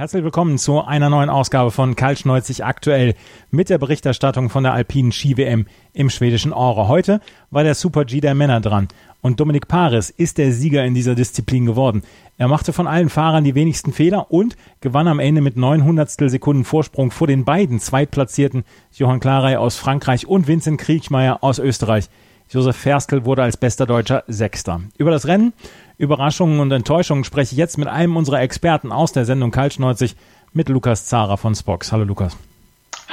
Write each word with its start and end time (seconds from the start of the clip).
Herzlich 0.00 0.24
willkommen 0.24 0.56
zu 0.56 0.82
einer 0.82 1.10
neuen 1.10 1.28
Ausgabe 1.28 1.70
von 1.70 1.94
Kaltschneuzig 1.94 2.64
aktuell 2.64 3.14
mit 3.50 3.68
der 3.68 3.76
Berichterstattung 3.76 4.48
von 4.48 4.62
der 4.62 4.72
alpinen 4.72 5.12
Ski-WM 5.12 5.66
im 5.92 6.08
schwedischen 6.08 6.54
Ore. 6.54 6.88
Heute 6.88 7.20
war 7.50 7.64
der 7.64 7.74
Super 7.74 8.06
G 8.06 8.22
der 8.22 8.34
Männer 8.34 8.62
dran 8.62 8.88
und 9.20 9.40
Dominik 9.40 9.68
Paris 9.68 10.08
ist 10.08 10.38
der 10.38 10.54
Sieger 10.54 10.86
in 10.86 10.94
dieser 10.94 11.14
Disziplin 11.14 11.66
geworden. 11.66 12.00
Er 12.38 12.48
machte 12.48 12.72
von 12.72 12.86
allen 12.86 13.10
Fahrern 13.10 13.44
die 13.44 13.54
wenigsten 13.54 13.92
Fehler 13.92 14.30
und 14.30 14.56
gewann 14.80 15.06
am 15.06 15.18
Ende 15.18 15.42
mit 15.42 15.58
900 15.58 16.10
Sekunden 16.30 16.64
Vorsprung 16.64 17.10
vor 17.10 17.26
den 17.26 17.44
beiden 17.44 17.78
Zweitplatzierten 17.78 18.64
Johann 18.94 19.20
Klarey 19.20 19.56
aus 19.56 19.76
Frankreich 19.76 20.26
und 20.26 20.48
Vincent 20.48 20.80
Kriechmeier 20.80 21.44
aus 21.44 21.58
Österreich. 21.58 22.08
Josef 22.52 22.74
Ferstl 22.74 23.24
wurde 23.24 23.44
als 23.44 23.56
bester 23.56 23.86
Deutscher 23.86 24.24
Sechster. 24.26 24.80
Über 24.98 25.12
das 25.12 25.28
Rennen, 25.28 25.52
Überraschungen 26.00 26.60
und 26.60 26.72
Enttäuschungen 26.72 27.24
spreche 27.24 27.52
ich 27.52 27.58
jetzt 27.58 27.76
mit 27.76 27.86
einem 27.86 28.16
unserer 28.16 28.40
Experten 28.40 28.90
aus 28.90 29.12
der 29.12 29.26
Sendung 29.26 29.50
Kaltschneuzig, 29.50 30.16
mit 30.54 30.70
Lukas 30.70 31.04
Zara 31.04 31.36
von 31.36 31.54
Spox. 31.54 31.92
Hallo 31.92 32.04
Lukas. 32.04 32.36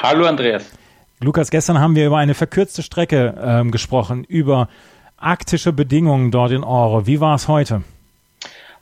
Hallo 0.02 0.26
Andreas. 0.26 0.66
Lukas, 1.20 1.52
gestern 1.52 1.80
haben 1.80 1.96
wir 1.96 2.08
über 2.08 2.18
eine 2.18 2.34
verkürzte 2.34 2.84
Strecke 2.84 3.36
ähm, 3.44 3.72
gesprochen, 3.72 4.24
über 4.24 4.70
arktische 5.18 5.74
Bedingungen 5.74 6.32
dort 6.32 6.52
in 6.52 6.64
Oro. 6.64 7.06
Wie 7.06 7.20
war 7.20 7.36
es 7.36 7.50
heute? 7.50 7.84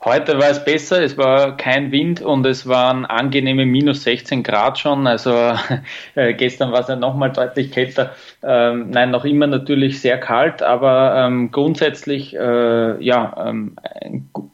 Heute 0.08 0.38
war 0.38 0.50
es 0.50 0.64
besser, 0.64 1.02
es 1.02 1.18
war 1.18 1.56
kein 1.56 1.90
Wind 1.90 2.22
und 2.22 2.46
es 2.46 2.68
waren 2.68 3.04
angenehme 3.06 3.66
minus 3.66 4.04
16 4.04 4.44
Grad 4.44 4.78
schon. 4.78 5.04
Also 5.08 5.32
äh, 6.14 6.32
gestern 6.34 6.70
war 6.70 6.82
es 6.82 6.86
ja 6.86 6.94
nochmal 6.94 7.32
deutlich 7.32 7.72
kälter. 7.72 8.14
Ähm, 8.40 8.90
nein, 8.90 9.10
noch 9.10 9.24
immer 9.24 9.48
natürlich 9.48 10.00
sehr 10.00 10.18
kalt, 10.18 10.62
aber 10.62 11.26
ähm, 11.26 11.50
grundsätzlich 11.50 12.36
äh, 12.36 13.04
ja 13.04 13.48
ähm, 13.48 13.76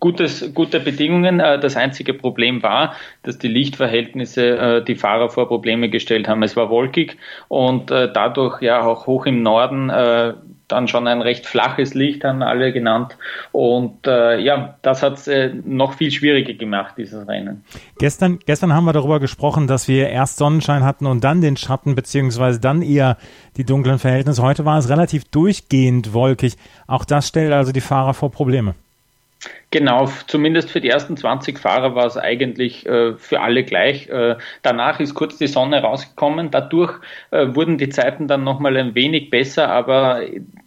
gutes, 0.01 0.55
gute 0.55 0.81
Bedingungen. 0.81 1.39
Äh, 1.39 1.61
das 1.61 1.77
einzige 1.77 2.15
Problem 2.15 2.63
war, 2.63 2.95
dass 3.23 3.37
die 3.37 3.49
Lichtverhältnisse 3.49 4.57
äh, 4.57 4.83
die 4.83 4.95
Fahrer 4.95 5.29
vor 5.29 5.49
Probleme 5.49 5.91
gestellt 5.91 6.29
haben. 6.29 6.43
Es 6.43 6.57
war 6.57 6.71
wolkig 6.71 7.19
und 7.49 7.91
äh, 7.91 8.11
dadurch 8.11 8.63
ja 8.63 8.83
auch 8.83 9.07
hoch 9.07 9.27
im 9.27 9.43
Norden 9.43 9.91
äh, 9.91 10.33
dann 10.73 10.89
schon 10.89 11.07
ein 11.07 11.23
recht 11.23 11.47
flaches 11.47 11.95
Licht, 11.95 12.25
haben 12.25 12.43
alle 12.43 12.73
genannt. 12.73 13.17
Und 13.53 14.07
äh, 14.07 14.41
ja, 14.41 14.77
das 14.83 15.03
hat 15.03 15.15
es 15.15 15.29
äh, 15.29 15.53
noch 15.65 15.95
viel 15.95 16.11
schwieriger 16.11 16.55
gemacht, 16.55 16.95
dieses 16.99 17.29
Rennen. 17.29 17.65
Gestern, 17.99 18.39
gestern 18.45 18.75
haben 18.75 18.85
wir 18.85 18.93
darüber 18.93 19.21
gesprochen, 19.21 19.67
dass 19.67 19.87
wir 19.89 20.09
erst 20.09 20.39
Sonnenschein 20.39 20.85
hatten 20.85 21.07
und 21.07 21.23
dann 21.23 21.41
den 21.41 21.57
Schatten, 21.57 21.95
beziehungsweise 21.95 22.61
dann 22.61 22.83
eher 22.83 23.17
die 23.57 23.65
dunklen 23.65 23.99
Verhältnisse. 23.99 24.43
Heute 24.43 24.65
war 24.65 24.79
es 24.79 24.89
relativ 24.89 25.25
durchgehend 25.25 26.13
wolkig. 26.13 26.57
Auch 26.87 27.05
das 27.05 27.29
stellt 27.29 27.53
also 27.53 27.73
die 27.73 27.81
Fahrer 27.81 28.15
vor 28.15 28.31
Probleme. 28.31 28.75
Genau, 29.71 30.07
zumindest 30.27 30.71
für 30.71 30.81
die 30.81 30.91
ersten 30.91 31.17
20 31.17 31.59
Fahrer 31.59 31.95
war 31.95 32.07
es 32.07 32.17
eigentlich 32.17 32.87
äh, 32.87 33.15
für 33.17 33.41
alle 33.41 33.65
gleich. 33.65 34.09
Äh, 34.09 34.37
danach 34.63 35.01
ist 35.01 35.15
kurz 35.15 35.39
die 35.39 35.47
Sonne 35.47 35.83
rausgekommen. 35.83 36.51
Dadurch 36.51 37.01
äh, 37.31 37.47
wurden 37.55 37.79
die 37.79 37.89
Zeiten 37.89 38.29
dann 38.29 38.45
nochmal 38.45 38.77
ein 38.77 38.95
wenig 38.95 39.31
besser, 39.31 39.69
aber 39.69 40.21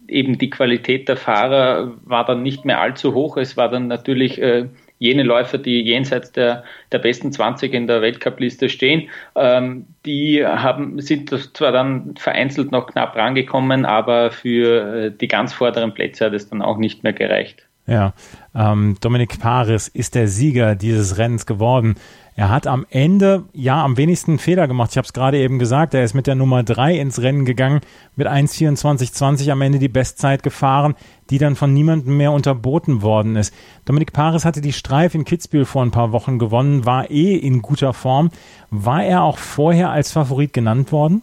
eben 0.08 0.38
die 0.38 0.50
Qualität 0.50 1.08
der 1.08 1.16
Fahrer 1.16 1.92
war 2.04 2.24
dann 2.24 2.42
nicht 2.42 2.64
mehr 2.64 2.80
allzu 2.80 3.14
hoch. 3.14 3.36
Es 3.36 3.56
war 3.56 3.68
dann 3.70 3.86
natürlich 3.86 4.42
äh, 4.42 4.66
jene 4.98 5.22
Läufer, 5.22 5.58
die 5.58 5.82
jenseits 5.82 6.32
der, 6.32 6.64
der 6.92 6.98
besten 6.98 7.32
20 7.32 7.72
in 7.74 7.86
der 7.86 8.02
Weltcup-Liste 8.02 8.68
stehen, 8.68 9.08
ähm, 9.34 9.86
die 10.04 10.44
haben, 10.44 11.00
sind 11.00 11.30
zwar 11.54 11.72
dann 11.72 12.14
vereinzelt 12.16 12.72
noch 12.72 12.86
knapp 12.86 13.14
rangekommen, 13.16 13.84
aber 13.84 14.30
für 14.30 14.94
äh, 14.94 15.10
die 15.10 15.28
ganz 15.28 15.52
vorderen 15.52 15.92
Plätze 15.92 16.26
hat 16.26 16.32
es 16.32 16.48
dann 16.48 16.62
auch 16.62 16.78
nicht 16.78 17.02
mehr 17.02 17.12
gereicht. 17.12 17.66
Ja, 17.86 18.14
ähm, 18.56 18.96
Dominik 19.00 19.38
Paris 19.38 19.88
ist 19.88 20.14
der 20.14 20.28
Sieger 20.28 20.74
dieses 20.74 21.18
Rennens 21.18 21.44
geworden. 21.44 21.96
Er 22.34 22.50
hat 22.50 22.66
am 22.66 22.84
Ende 22.90 23.44
ja 23.54 23.82
am 23.82 23.96
wenigsten 23.96 24.38
Fehler 24.38 24.68
gemacht. 24.68 24.90
Ich 24.90 24.98
habe 24.98 25.06
es 25.06 25.12
gerade 25.12 25.38
eben 25.38 25.58
gesagt. 25.58 25.94
Er 25.94 26.04
ist 26.04 26.14
mit 26.14 26.26
der 26.26 26.34
Nummer 26.34 26.62
3 26.62 26.98
ins 26.98 27.20
Rennen 27.22 27.44
gegangen, 27.44 27.80
mit 28.14 28.26
1,24,20 28.26 29.50
am 29.50 29.62
Ende 29.62 29.78
die 29.78 29.88
Bestzeit 29.88 30.42
gefahren, 30.42 30.94
die 31.30 31.38
dann 31.38 31.56
von 31.56 31.72
niemandem 31.72 32.16
mehr 32.16 32.32
unterboten 32.32 33.02
worden 33.02 33.36
ist. 33.36 33.54
Dominik 33.84 34.12
Paris 34.12 34.44
hatte 34.44 34.60
die 34.60 34.74
Streif 34.74 35.14
in 35.14 35.24
Kitzbühel 35.24 35.64
vor 35.64 35.82
ein 35.82 35.90
paar 35.90 36.12
Wochen 36.12 36.38
gewonnen, 36.38 36.84
war 36.84 37.10
eh 37.10 37.36
in 37.36 37.62
guter 37.62 37.94
Form. 37.94 38.30
War 38.70 39.04
er 39.04 39.22
auch 39.22 39.38
vorher 39.38 39.90
als 39.90 40.12
Favorit 40.12 40.52
genannt 40.52 40.92
worden? 40.92 41.22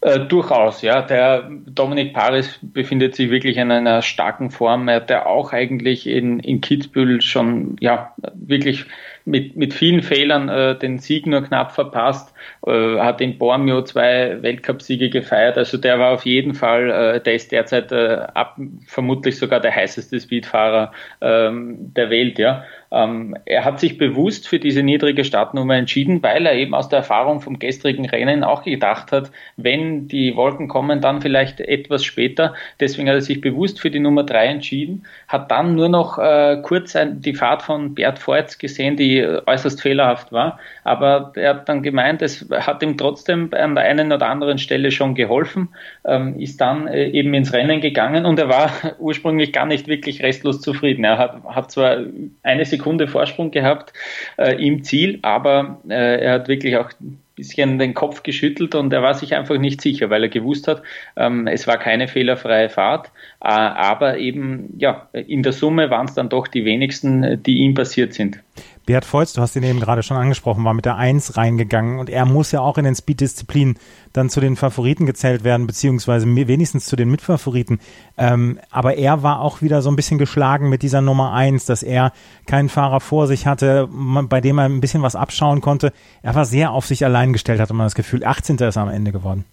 Äh, 0.00 0.20
durchaus, 0.20 0.82
ja. 0.82 1.02
Der 1.02 1.50
Dominik 1.66 2.14
Paris 2.14 2.58
befindet 2.62 3.16
sich 3.16 3.30
wirklich 3.30 3.56
in 3.56 3.72
einer 3.72 4.00
starken 4.02 4.50
Form. 4.50 4.86
Er 4.86 4.96
hat 4.96 5.10
ja 5.10 5.26
auch 5.26 5.52
eigentlich 5.52 6.06
in, 6.06 6.38
in 6.38 6.60
Kitzbühel 6.60 7.20
schon, 7.20 7.76
ja, 7.80 8.14
wirklich 8.34 8.84
mit, 9.28 9.56
mit 9.56 9.74
vielen 9.74 10.02
Fehlern 10.02 10.48
äh, 10.48 10.78
den 10.78 10.98
Sieg 10.98 11.26
nur 11.26 11.42
knapp 11.42 11.72
verpasst, 11.72 12.34
äh, 12.66 12.98
hat 12.98 13.20
in 13.20 13.38
Bormio 13.38 13.82
zwei 13.82 14.42
Weltcupsiege 14.42 15.10
gefeiert. 15.10 15.58
Also 15.58 15.76
der 15.76 15.98
war 15.98 16.12
auf 16.12 16.24
jeden 16.24 16.54
Fall, 16.54 16.90
äh, 16.90 17.20
der 17.20 17.34
ist 17.34 17.52
derzeit 17.52 17.92
äh, 17.92 18.26
ab, 18.34 18.58
vermutlich 18.86 19.38
sogar 19.38 19.60
der 19.60 19.74
heißeste 19.74 20.18
Speedfahrer 20.18 20.92
ähm, 21.20 21.92
der 21.94 22.10
Welt, 22.10 22.38
ja. 22.38 22.64
Ähm, 22.90 23.36
er 23.44 23.66
hat 23.66 23.80
sich 23.80 23.98
bewusst 23.98 24.48
für 24.48 24.58
diese 24.58 24.82
niedrige 24.82 25.24
Startnummer 25.24 25.76
entschieden, 25.76 26.22
weil 26.22 26.46
er 26.46 26.54
eben 26.54 26.74
aus 26.74 26.88
der 26.88 27.00
Erfahrung 27.00 27.40
vom 27.40 27.58
gestrigen 27.58 28.06
Rennen 28.06 28.44
auch 28.44 28.62
gedacht 28.62 29.12
hat, 29.12 29.30
wenn 29.56 30.08
die 30.08 30.34
Wolken 30.36 30.68
kommen, 30.68 31.02
dann 31.02 31.20
vielleicht 31.20 31.60
etwas 31.60 32.02
später. 32.04 32.54
Deswegen 32.80 33.08
hat 33.08 33.16
er 33.16 33.20
sich 33.20 33.42
bewusst 33.42 33.80
für 33.80 33.90
die 33.90 34.00
Nummer 34.00 34.24
drei 34.24 34.46
entschieden, 34.46 35.04
hat 35.26 35.50
dann 35.50 35.74
nur 35.74 35.90
noch 35.90 36.18
äh, 36.18 36.62
kurz 36.62 36.96
ein, 36.96 37.20
die 37.20 37.34
Fahrt 37.34 37.62
von 37.62 37.94
Bert 37.94 38.26
Voits 38.26 38.58
gesehen, 38.58 38.96
die 38.96 39.17
äußerst 39.24 39.80
fehlerhaft 39.80 40.32
war. 40.32 40.58
Aber 40.84 41.32
er 41.36 41.50
hat 41.50 41.68
dann 41.68 41.82
gemeint, 41.82 42.22
es 42.22 42.46
hat 42.50 42.82
ihm 42.82 42.96
trotzdem 42.96 43.50
an 43.52 43.74
der 43.74 43.84
einen 43.84 44.12
oder 44.12 44.28
anderen 44.28 44.58
Stelle 44.58 44.90
schon 44.90 45.14
geholfen, 45.14 45.68
ähm, 46.04 46.38
ist 46.38 46.60
dann 46.60 46.86
äh, 46.86 47.08
eben 47.08 47.34
ins 47.34 47.52
Rennen 47.52 47.80
gegangen 47.80 48.26
und 48.26 48.38
er 48.38 48.48
war 48.48 48.70
ursprünglich 48.98 49.52
gar 49.52 49.66
nicht 49.66 49.88
wirklich 49.88 50.22
restlos 50.22 50.60
zufrieden. 50.60 51.04
Er 51.04 51.18
hat, 51.18 51.44
hat 51.44 51.70
zwar 51.70 51.98
eine 52.42 52.64
Sekunde 52.64 53.08
Vorsprung 53.08 53.50
gehabt 53.50 53.92
äh, 54.36 54.54
im 54.64 54.84
Ziel, 54.84 55.18
aber 55.22 55.80
äh, 55.88 56.20
er 56.20 56.32
hat 56.34 56.48
wirklich 56.48 56.76
auch 56.76 56.90
ein 57.00 57.20
bisschen 57.38 57.78
den 57.78 57.94
Kopf 57.94 58.24
geschüttelt 58.24 58.74
und 58.74 58.92
er 58.92 59.00
war 59.00 59.14
sich 59.14 59.36
einfach 59.36 59.58
nicht 59.58 59.80
sicher, 59.80 60.10
weil 60.10 60.24
er 60.24 60.28
gewusst 60.28 60.66
hat, 60.66 60.82
ähm, 61.16 61.46
es 61.46 61.68
war 61.68 61.78
keine 61.78 62.08
fehlerfreie 62.08 62.68
Fahrt, 62.68 63.12
äh, 63.40 63.48
aber 63.48 64.18
eben 64.18 64.74
ja, 64.78 65.08
in 65.12 65.44
der 65.44 65.52
Summe 65.52 65.88
waren 65.88 66.06
es 66.06 66.14
dann 66.14 66.28
doch 66.28 66.48
die 66.48 66.64
wenigsten, 66.64 67.40
die 67.44 67.58
ihm 67.58 67.74
passiert 67.74 68.12
sind. 68.12 68.40
Beat 68.88 69.04
Volz, 69.04 69.34
du 69.34 69.42
hast 69.42 69.54
ihn 69.54 69.64
eben 69.64 69.80
gerade 69.80 70.02
schon 70.02 70.16
angesprochen, 70.16 70.64
war 70.64 70.72
mit 70.72 70.86
der 70.86 70.96
Eins 70.96 71.36
reingegangen 71.36 71.98
und 71.98 72.08
er 72.08 72.24
muss 72.24 72.52
ja 72.52 72.60
auch 72.60 72.78
in 72.78 72.84
den 72.84 72.94
Speed-Disziplinen 72.94 73.78
dann 74.14 74.30
zu 74.30 74.40
den 74.40 74.56
Favoriten 74.56 75.04
gezählt 75.04 75.44
werden, 75.44 75.66
beziehungsweise 75.66 76.24
wenigstens 76.26 76.86
zu 76.86 76.96
den 76.96 77.10
Mitfavoriten. 77.10 77.80
Ähm, 78.16 78.58
aber 78.70 78.96
er 78.96 79.22
war 79.22 79.42
auch 79.42 79.60
wieder 79.60 79.82
so 79.82 79.90
ein 79.90 79.96
bisschen 79.96 80.16
geschlagen 80.16 80.70
mit 80.70 80.80
dieser 80.80 81.02
Nummer 81.02 81.34
Eins, 81.34 81.66
dass 81.66 81.82
er 81.82 82.12
keinen 82.46 82.70
Fahrer 82.70 83.00
vor 83.00 83.26
sich 83.26 83.46
hatte, 83.46 83.90
bei 83.90 84.40
dem 84.40 84.56
er 84.56 84.64
ein 84.64 84.80
bisschen 84.80 85.02
was 85.02 85.16
abschauen 85.16 85.60
konnte. 85.60 85.92
Er 86.22 86.34
war 86.34 86.46
sehr 86.46 86.70
auf 86.70 86.86
sich 86.86 87.04
allein 87.04 87.34
gestellt, 87.34 87.60
hatte 87.60 87.74
man 87.74 87.84
das 87.84 87.94
Gefühl. 87.94 88.24
18. 88.24 88.56
ist 88.56 88.76
er 88.76 88.82
am 88.82 88.88
Ende 88.88 89.12
geworden. 89.12 89.44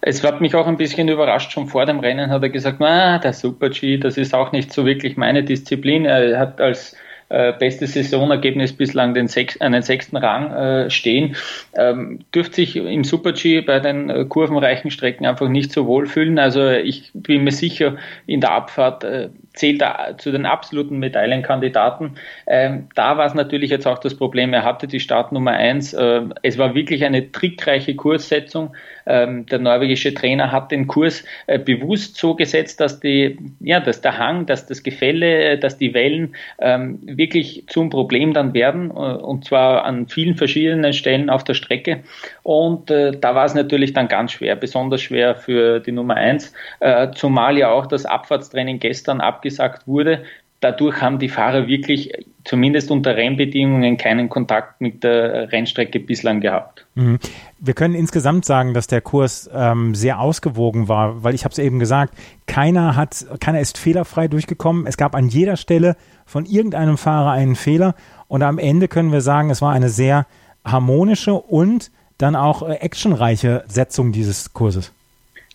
Es 0.00 0.22
hat 0.22 0.40
mich 0.40 0.54
auch 0.54 0.68
ein 0.68 0.76
bisschen 0.76 1.08
überrascht. 1.08 1.50
Schon 1.50 1.66
vor 1.66 1.86
dem 1.86 1.98
Rennen 1.98 2.30
hat 2.30 2.44
er 2.44 2.50
gesagt, 2.50 2.76
na, 2.78 3.18
der 3.18 3.32
Super 3.32 3.70
G, 3.70 3.98
das 3.98 4.16
ist 4.16 4.32
auch 4.32 4.52
nicht 4.52 4.72
so 4.72 4.86
wirklich 4.86 5.16
meine 5.16 5.42
Disziplin. 5.42 6.04
Er 6.04 6.38
hat 6.38 6.60
als 6.60 6.94
äh, 7.28 7.52
bestes 7.52 7.94
Saisonergebnis 7.94 8.72
bislang 8.72 9.14
den 9.14 9.28
sech, 9.28 9.60
einen 9.60 9.82
sechsten 9.82 10.16
Rang 10.16 10.52
äh, 10.52 10.90
stehen, 10.90 11.36
ähm, 11.76 12.20
dürfte 12.34 12.56
sich 12.56 12.76
im 12.76 13.04
Super-G 13.04 13.62
bei 13.62 13.80
den 13.80 14.10
äh, 14.10 14.24
kurvenreichen 14.24 14.90
Strecken 14.90 15.26
einfach 15.26 15.48
nicht 15.48 15.72
so 15.72 15.86
wohlfühlen. 15.86 16.38
Also 16.38 16.70
ich 16.70 17.10
bin 17.14 17.44
mir 17.44 17.52
sicher, 17.52 17.96
in 18.26 18.40
der 18.40 18.52
Abfahrt 18.52 19.04
äh, 19.04 19.30
zählt 19.54 19.82
er 19.82 20.16
zu 20.18 20.32
den 20.32 20.46
absoluten 20.46 20.98
Medaillenkandidaten. 20.98 22.16
Ähm, 22.46 22.88
da 22.94 23.16
war 23.16 23.26
es 23.26 23.34
natürlich 23.34 23.70
jetzt 23.70 23.86
auch 23.86 23.98
das 23.98 24.16
Problem, 24.16 24.52
er 24.52 24.64
hatte 24.64 24.86
die 24.86 25.00
Startnummer 25.00 25.52
eins. 25.52 25.94
Äh, 25.94 26.22
es 26.42 26.58
war 26.58 26.74
wirklich 26.74 27.04
eine 27.04 27.30
trickreiche 27.30 27.94
Kurssetzung. 27.94 28.74
Ähm, 29.06 29.46
der 29.46 29.58
norwegische 29.58 30.14
Trainer 30.14 30.50
hat 30.50 30.70
den 30.70 30.86
Kurs 30.86 31.24
äh, 31.46 31.58
bewusst 31.58 32.16
so 32.16 32.34
gesetzt, 32.34 32.80
dass 32.80 33.00
die, 33.00 33.38
ja, 33.60 33.80
dass 33.80 34.00
der 34.00 34.18
Hang, 34.18 34.46
dass 34.46 34.66
das 34.66 34.82
Gefälle, 34.82 35.58
dass 35.58 35.78
die 35.78 35.94
Wellen 35.94 36.34
ähm, 36.58 36.98
wirklich 37.16 37.64
zum 37.68 37.90
Problem 37.90 38.32
dann 38.32 38.54
werden, 38.54 38.90
äh, 38.90 38.94
und 38.94 39.44
zwar 39.44 39.84
an 39.84 40.08
vielen 40.08 40.36
verschiedenen 40.36 40.92
Stellen 40.92 41.30
auf 41.30 41.44
der 41.44 41.54
Strecke. 41.54 42.02
Und 42.42 42.90
äh, 42.90 43.12
da 43.12 43.34
war 43.34 43.44
es 43.44 43.54
natürlich 43.54 43.92
dann 43.92 44.08
ganz 44.08 44.32
schwer, 44.32 44.56
besonders 44.56 45.02
schwer 45.02 45.34
für 45.34 45.80
die 45.80 45.92
Nummer 45.92 46.14
eins, 46.14 46.52
äh, 46.80 47.10
zumal 47.12 47.58
ja 47.58 47.70
auch 47.70 47.86
das 47.86 48.06
Abfahrtstraining 48.06 48.78
gestern 48.78 49.20
abgesagt 49.20 49.86
wurde. 49.86 50.24
Dadurch 50.64 51.02
haben 51.02 51.18
die 51.18 51.28
Fahrer 51.28 51.66
wirklich 51.68 52.10
zumindest 52.42 52.90
unter 52.90 53.14
Rennbedingungen 53.14 53.98
keinen 53.98 54.30
Kontakt 54.30 54.80
mit 54.80 55.04
der 55.04 55.52
Rennstrecke 55.52 56.00
bislang 56.00 56.40
gehabt. 56.40 56.86
Mhm. 56.94 57.18
Wir 57.58 57.74
können 57.74 57.94
insgesamt 57.94 58.46
sagen, 58.46 58.72
dass 58.72 58.86
der 58.86 59.02
Kurs 59.02 59.50
ähm, 59.54 59.94
sehr 59.94 60.20
ausgewogen 60.20 60.88
war, 60.88 61.22
weil 61.22 61.34
ich 61.34 61.44
habe 61.44 61.52
es 61.52 61.58
eben 61.58 61.78
gesagt, 61.80 62.14
keiner 62.46 62.96
hat, 62.96 63.26
keiner 63.40 63.60
ist 63.60 63.76
fehlerfrei 63.76 64.26
durchgekommen. 64.26 64.86
Es 64.86 64.96
gab 64.96 65.14
an 65.14 65.28
jeder 65.28 65.58
Stelle 65.58 65.96
von 66.24 66.46
irgendeinem 66.46 66.96
Fahrer 66.96 67.32
einen 67.32 67.56
Fehler 67.56 67.94
und 68.26 68.42
am 68.42 68.58
Ende 68.58 68.88
können 68.88 69.12
wir 69.12 69.20
sagen, 69.20 69.50
es 69.50 69.60
war 69.60 69.74
eine 69.74 69.90
sehr 69.90 70.26
harmonische 70.64 71.34
und 71.34 71.90
dann 72.16 72.36
auch 72.36 72.66
äh, 72.66 72.76
actionreiche 72.76 73.64
Setzung 73.68 74.12
dieses 74.12 74.54
Kurses. 74.54 74.94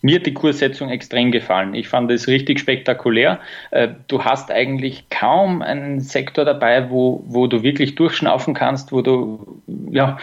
Mir 0.02 0.16
hat 0.16 0.26
die 0.26 0.32
Kurssetzung 0.32 0.88
extrem 0.88 1.30
gefallen. 1.30 1.74
Ich 1.74 1.88
fand 1.88 2.10
es 2.10 2.26
richtig 2.26 2.58
spektakulär. 2.58 3.38
Äh, 3.70 3.88
du 4.08 4.24
hast 4.24 4.50
eigentlich 4.50 5.10
kaum 5.10 5.60
einen 5.60 6.00
Sektor 6.00 6.46
dabei, 6.46 6.88
wo, 6.88 7.22
wo 7.26 7.46
du 7.46 7.62
wirklich 7.62 7.96
durchschnaufen 7.96 8.54
kannst, 8.54 8.92
wo 8.92 9.02
du, 9.02 9.60
ja, 9.90 10.18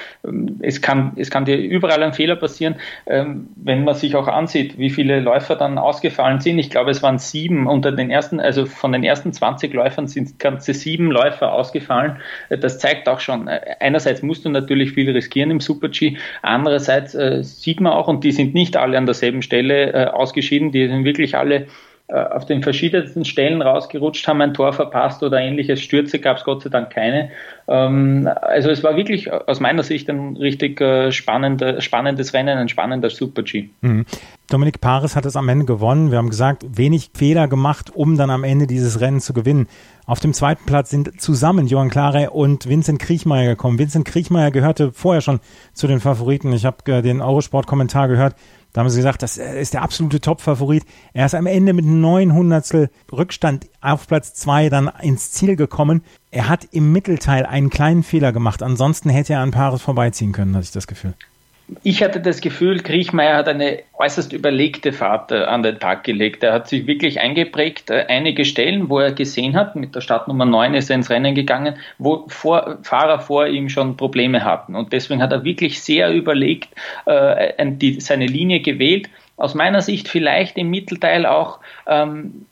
es 0.61 0.81
kann, 0.81 1.13
es 1.15 1.29
kann 1.29 1.45
dir 1.45 1.57
überall 1.57 2.01
ein 2.01 2.13
Fehler 2.13 2.35
passieren. 2.35 2.75
Ähm, 3.05 3.49
wenn 3.55 3.83
man 3.83 3.93
sich 3.93 4.15
auch 4.15 4.27
ansieht, 4.27 4.79
wie 4.79 4.89
viele 4.89 5.19
Läufer 5.19 5.55
dann 5.55 5.77
ausgefallen 5.77 6.39
sind. 6.39 6.57
Ich 6.57 6.71
glaube, 6.71 6.89
es 6.89 7.03
waren 7.03 7.19
sieben 7.19 7.67
unter 7.67 7.91
den 7.91 8.09
ersten, 8.09 8.39
also 8.39 8.65
von 8.65 8.91
den 8.91 9.03
ersten 9.03 9.31
20 9.31 9.73
Läufern 9.73 10.07
sind 10.07 10.39
ganze 10.39 10.73
sieben 10.73 11.11
Läufer 11.11 11.53
ausgefallen. 11.53 12.17
Äh, 12.49 12.57
das 12.57 12.79
zeigt 12.79 13.07
auch 13.07 13.19
schon, 13.19 13.47
äh, 13.47 13.59
einerseits 13.79 14.23
musst 14.23 14.43
du 14.43 14.49
natürlich 14.49 14.93
viel 14.93 15.11
riskieren 15.11 15.51
im 15.51 15.59
Super-G, 15.59 16.17
andererseits 16.41 17.17
sieht 17.41 17.79
man 17.79 17.93
auch, 17.93 18.07
und 18.07 18.23
die 18.23 18.31
sind 18.31 18.53
nicht 18.53 18.77
alle 18.77 18.97
an 18.97 19.05
derselben 19.05 19.41
Stelle, 19.41 19.66
Fälle 19.67 19.93
äh, 19.93 20.05
ausgeschieden. 20.07 20.71
Die 20.71 20.87
sind 20.87 21.03
wirklich 21.03 21.35
alle 21.35 21.67
äh, 22.09 22.15
auf 22.15 22.45
den 22.45 22.63
verschiedensten 22.63 23.25
Stellen 23.25 23.61
rausgerutscht, 23.61 24.27
haben 24.27 24.41
ein 24.41 24.53
Tor 24.53 24.71
verpasst 24.71 25.23
oder 25.23 25.39
ähnliches. 25.39 25.81
Stürze 25.81 26.19
gab 26.19 26.37
es 26.37 26.45
Gott 26.45 26.63
sei 26.63 26.69
Dank 26.69 26.89
keine. 26.89 27.31
Ähm, 27.67 28.29
also 28.41 28.69
es 28.69 28.81
war 28.81 28.95
wirklich 28.95 29.31
aus 29.31 29.59
meiner 29.59 29.83
Sicht 29.83 30.09
ein 30.09 30.37
richtig 30.37 30.79
äh, 30.79 31.11
spannender, 31.11 31.81
spannendes 31.81 32.33
Rennen, 32.33 32.57
ein 32.57 32.69
spannender 32.69 33.09
Super-G. 33.09 33.69
Mhm. 33.81 34.05
Dominik 34.49 34.79
Paris 34.79 35.17
hat 35.17 35.25
es 35.25 35.35
am 35.35 35.49
Ende 35.49 35.65
gewonnen. 35.65 36.09
Wir 36.09 36.19
haben 36.19 36.29
gesagt, 36.29 36.65
wenig 36.77 37.09
Fehler 37.13 37.49
gemacht, 37.49 37.91
um 37.93 38.15
dann 38.15 38.29
am 38.29 38.45
Ende 38.45 38.67
dieses 38.67 39.01
Rennen 39.01 39.19
zu 39.19 39.33
gewinnen. 39.33 39.67
Auf 40.05 40.21
dem 40.21 40.31
zweiten 40.31 40.65
Platz 40.65 40.89
sind 40.89 41.19
zusammen 41.19 41.67
Johann 41.67 41.89
Klare 41.89 42.29
und 42.29 42.69
Vincent 42.69 42.99
Kriechmeier 42.99 43.49
gekommen. 43.49 43.77
Vincent 43.77 44.05
Kriechmeier 44.05 44.51
gehörte 44.51 44.93
vorher 44.93 45.19
schon 45.19 45.41
zu 45.73 45.87
den 45.87 45.99
Favoriten. 45.99 46.53
Ich 46.53 46.65
habe 46.65 46.77
äh, 46.89 47.01
den 47.01 47.19
Eurosport-Kommentar 47.19 48.07
gehört. 48.07 48.35
Da 48.77 48.81
haben 48.81 48.91
sie 48.91 48.99
gesagt, 48.99 49.23
das 49.23 49.37
ist 49.37 49.73
der 49.73 49.81
absolute 49.81 50.21
Top-Favorit. 50.21 50.85
Er 51.11 51.25
ist 51.25 51.33
am 51.33 51.47
Ende 51.47 51.73
mit 51.73 51.83
neun 51.83 52.31
Hundertstel 52.35 52.91
Rückstand 53.11 53.65
auf 53.81 54.05
Platz 54.05 54.35
zwei 54.35 54.69
dann 54.69 54.91
ins 55.01 55.31
Ziel 55.31 55.55
gekommen. 55.55 56.03
Er 56.29 56.47
hat 56.47 56.67
im 56.73 56.91
Mittelteil 56.91 57.47
einen 57.47 57.71
kleinen 57.71 58.03
Fehler 58.03 58.31
gemacht. 58.31 58.61
Ansonsten 58.61 59.09
hätte 59.09 59.33
er 59.33 59.39
an 59.39 59.49
Paris 59.49 59.81
vorbeiziehen 59.81 60.31
können, 60.31 60.53
hatte 60.53 60.65
ich 60.65 60.71
das 60.71 60.85
Gefühl 60.85 61.15
ich 61.83 62.01
hatte 62.01 62.21
das 62.21 62.39
Gefühl, 62.39 62.79
Kriechmeier 62.79 63.35
hat 63.35 63.49
eine 63.49 63.79
äußerst 63.93 64.31
überlegte 64.31 64.93
Fahrt 64.93 65.31
äh, 65.31 65.43
an 65.43 65.63
den 65.63 65.79
Tag 65.79 66.05
gelegt. 66.05 66.43
Er 66.43 66.53
hat 66.53 66.69
sich 66.69 66.87
wirklich 66.87 67.19
eingeprägt. 67.19 67.89
Äh, 67.89 68.05
einige 68.07 68.45
Stellen, 68.45 68.89
wo 68.89 68.99
er 68.99 69.11
gesehen 69.11 69.55
hat, 69.55 69.75
mit 69.75 69.93
der 69.93 70.01
Startnummer 70.01 70.45
9 70.45 70.75
ist 70.75 70.89
er 70.89 70.95
ins 70.95 71.09
Rennen 71.09 71.35
gegangen, 71.35 71.75
wo 71.97 72.25
vor, 72.29 72.77
Fahrer 72.83 73.19
vor 73.19 73.47
ihm 73.47 73.67
schon 73.67 73.97
Probleme 73.97 74.45
hatten. 74.45 74.75
Und 74.75 74.93
deswegen 74.93 75.21
hat 75.21 75.33
er 75.33 75.43
wirklich 75.43 75.81
sehr 75.81 76.13
überlegt 76.13 76.69
äh, 77.05 77.53
die, 77.65 77.99
seine 77.99 78.27
Linie 78.27 78.61
gewählt. 78.61 79.09
Aus 79.35 79.53
meiner 79.53 79.81
Sicht 79.81 80.07
vielleicht 80.07 80.57
im 80.57 80.69
Mittelteil 80.69 81.25
auch 81.25 81.59
ähm, 81.85 82.45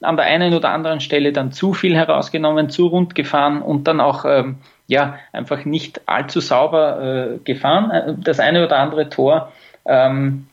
an 0.00 0.16
der 0.16 0.26
einen 0.26 0.54
oder 0.54 0.70
anderen 0.70 1.00
Stelle 1.00 1.32
dann 1.32 1.52
zu 1.52 1.74
viel 1.74 1.94
herausgenommen, 1.94 2.70
zu 2.70 2.86
rund 2.86 3.14
gefahren 3.14 3.60
und 3.60 3.86
dann 3.86 4.00
auch 4.00 4.24
ähm, 4.24 4.56
ja, 4.86 5.18
einfach 5.32 5.64
nicht 5.64 6.08
allzu 6.08 6.40
sauber 6.40 7.00
äh, 7.34 7.38
gefahren, 7.38 7.90
äh, 7.90 8.14
das 8.18 8.40
eine 8.40 8.64
oder 8.64 8.78
andere 8.78 9.08
Tor. 9.08 9.52
Ähm, 9.84 10.46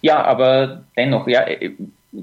ja, 0.00 0.22
aber 0.22 0.82
dennoch, 0.96 1.26
ja, 1.28 1.42
äh, 1.42 1.72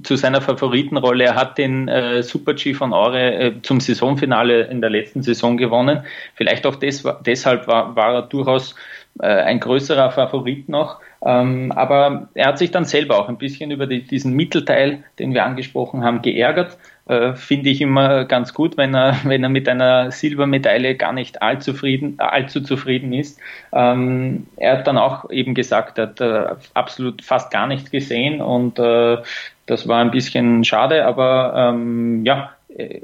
zu 0.03 0.15
seiner 0.15 0.41
Favoritenrolle. 0.41 1.25
Er 1.25 1.35
hat 1.35 1.57
den 1.57 1.87
äh, 1.87 2.23
Super 2.23 2.53
G 2.53 2.73
von 2.73 2.93
Aure 2.93 3.33
äh, 3.33 3.61
zum 3.61 3.79
Saisonfinale 3.79 4.63
in 4.63 4.81
der 4.81 4.89
letzten 4.89 5.21
Saison 5.23 5.57
gewonnen. 5.57 6.03
Vielleicht 6.35 6.65
auch 6.65 6.75
des, 6.75 7.03
deshalb 7.25 7.67
war, 7.67 7.95
war 7.95 8.13
er 8.13 8.21
durchaus 8.23 8.75
äh, 9.19 9.27
ein 9.27 9.59
größerer 9.59 10.11
Favorit 10.11 10.69
noch. 10.69 10.99
Ähm, 11.23 11.71
aber 11.71 12.29
er 12.33 12.47
hat 12.47 12.57
sich 12.57 12.71
dann 12.71 12.85
selber 12.85 13.19
auch 13.19 13.29
ein 13.29 13.37
bisschen 13.37 13.71
über 13.71 13.87
die, 13.87 14.03
diesen 14.03 14.33
Mittelteil, 14.33 15.03
den 15.19 15.33
wir 15.33 15.45
angesprochen 15.45 16.03
haben, 16.03 16.21
geärgert 16.21 16.77
äh, 17.07 17.35
finde 17.35 17.69
ich 17.69 17.81
immer 17.81 18.25
ganz 18.25 18.53
gut, 18.53 18.77
wenn 18.77 18.95
er, 18.95 19.17
wenn 19.23 19.43
er 19.43 19.49
mit 19.49 19.69
einer 19.69 20.11
Silbermedaille 20.11 20.95
gar 20.95 21.13
nicht 21.13 21.41
allzu, 21.41 21.73
zufrieden, 21.73 22.19
allzu 22.19 22.61
zufrieden 22.61 23.13
ist. 23.13 23.39
Ähm, 23.71 24.47
er 24.57 24.79
hat 24.79 24.87
dann 24.87 24.97
auch 24.97 25.29
eben 25.29 25.53
gesagt, 25.53 25.97
er 25.97 26.07
hat 26.07 26.21
äh, 26.21 26.55
absolut 26.73 27.23
fast 27.23 27.51
gar 27.51 27.67
nichts 27.67 27.91
gesehen 27.91 28.41
und 28.41 28.79
äh, 28.79 29.17
das 29.65 29.87
war 29.87 30.01
ein 30.01 30.11
bisschen 30.11 30.63
schade, 30.63 31.05
aber 31.05 31.53
ähm, 31.55 32.25
ja, 32.25 32.51
äh, 32.75 33.01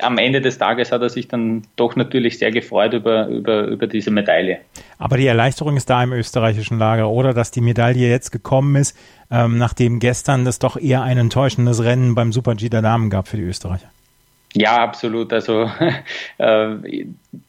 am 0.00 0.18
Ende 0.18 0.40
des 0.40 0.58
Tages 0.58 0.90
hat 0.90 1.02
er 1.02 1.08
sich 1.08 1.28
dann 1.28 1.62
doch 1.76 1.94
natürlich 1.94 2.38
sehr 2.38 2.50
gefreut 2.50 2.94
über, 2.94 3.28
über, 3.28 3.66
über 3.66 3.86
diese 3.86 4.10
Medaille. 4.10 4.58
Aber 4.98 5.16
die 5.16 5.26
Erleichterung 5.26 5.76
ist 5.76 5.88
da 5.88 6.02
im 6.02 6.12
österreichischen 6.12 6.78
Lager, 6.78 7.08
oder? 7.08 7.32
Dass 7.32 7.52
die 7.52 7.60
Medaille 7.60 8.08
jetzt 8.08 8.30
gekommen 8.30 8.74
ist, 8.74 8.96
ähm, 9.30 9.56
nachdem 9.58 10.00
gestern 10.00 10.44
das 10.44 10.58
doch 10.58 10.76
eher 10.76 11.02
ein 11.02 11.18
enttäuschendes 11.18 11.84
Rennen 11.84 12.14
beim 12.14 12.32
Super-G 12.32 12.68
der 12.68 12.82
Damen 12.82 13.08
gab 13.08 13.28
für 13.28 13.36
die 13.36 13.44
Österreicher. 13.44 13.88
Ja, 14.56 14.76
absolut. 14.76 15.32
Also 15.32 15.68
äh, 16.38 16.76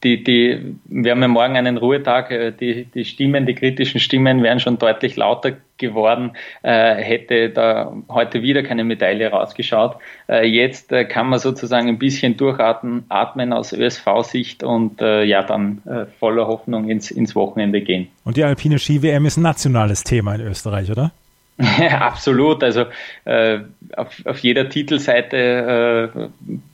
die, 0.04 0.24
die, 0.24 0.76
wir 0.86 1.12
haben 1.12 1.22
ja 1.22 1.28
morgen 1.28 1.56
einen 1.56 1.78
Ruhetag. 1.78 2.32
Äh, 2.32 2.52
die, 2.52 2.86
die 2.86 3.06
Stimmen, 3.06 3.46
die 3.46 3.54
kritischen 3.54 4.00
Stimmen 4.00 4.42
wären 4.42 4.60
schon 4.60 4.80
deutlich 4.80 5.16
lauter 5.16 5.54
geworden, 5.78 6.32
äh, 6.64 6.96
hätte 6.96 7.50
da 7.50 7.94
heute 8.10 8.42
wieder 8.42 8.64
keine 8.64 8.84
Medaille 8.84 9.30
rausgeschaut. 9.30 9.98
Äh, 10.28 10.48
jetzt 10.48 10.92
äh, 10.92 11.06
kann 11.06 11.28
man 11.28 11.38
sozusagen 11.38 11.90
ein 11.90 12.00
bisschen 12.00 12.38
durchatmen 12.38 13.04
atmen 13.10 13.54
aus 13.54 13.72
ÖSV-Sicht 13.72 14.64
und 14.64 15.02
äh, 15.02 15.24
ja 15.24 15.44
dann 15.44 15.82
äh, 15.86 16.06
voller 16.20 16.48
Hoffnung 16.48 16.90
ins, 16.90 17.12
ins 17.12 17.36
Wochenende 17.36 17.82
gehen. 17.82 18.08
Und 18.24 18.38
die 18.38 18.44
alpine 18.44 18.80
Ski-WM 18.80 19.26
ist 19.26 19.38
ein 19.38 19.44
nationales 19.44 20.04
Thema 20.04 20.34
in 20.36 20.42
Österreich, 20.42 20.90
oder? 20.90 21.12
Absolut. 22.00 22.64
Also 22.64 22.86
äh, 23.24 23.60
auf, 23.96 24.22
auf 24.26 24.40
jeder 24.40 24.68
Titelseite 24.68 26.12
äh, 26.14 26.28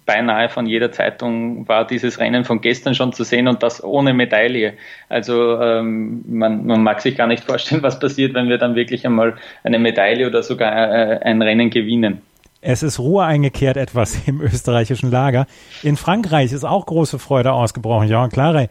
beinahe 0.08 0.50
von 0.50 0.66
jeder 0.66 0.92
Zeitung 0.92 1.68
war 1.68 1.86
dieses 1.86 2.20
Rennen 2.20 2.46
von 2.46 2.62
gestern 2.62 2.96
schon 2.96 3.14
zu 3.14 3.24
sehen 3.24 3.48
und 3.48 3.62
das 3.62 3.84
ohne 3.84 4.14
Medaille. 4.14 4.74
Also 5.08 5.62
ähm, 5.62 6.24
man, 6.28 6.66
man 6.66 6.82
mag 6.82 7.02
sich 7.02 7.16
gar 7.16 7.28
nicht 7.28 7.44
vorstellen, 7.44 7.84
was 7.84 8.00
passiert, 8.00 8.34
wenn 8.34 8.50
wir 8.50 8.58
dann 8.58 8.76
wirklich 8.76 9.06
einmal 9.06 9.36
eine 9.64 9.78
Medaille 9.78 10.26
oder 10.26 10.42
sogar 10.42 10.72
äh, 10.74 11.20
ein 11.20 11.42
Rennen 11.42 11.70
gewinnen. 11.70 12.22
Es 12.64 12.84
ist 12.84 13.00
Ruhe 13.00 13.24
eingekehrt 13.24 13.78
etwas 13.78 14.28
im 14.28 14.42
österreichischen 14.42 15.12
Lager. 15.12 15.48
In 15.82 15.98
Frankreich 15.98 16.54
ist 16.54 16.64
auch 16.64 16.86
große 16.86 17.18
Freude 17.18 17.54
ausgebrochen. 17.54 18.08
Ja, 18.08 18.28
Klare 18.28 18.70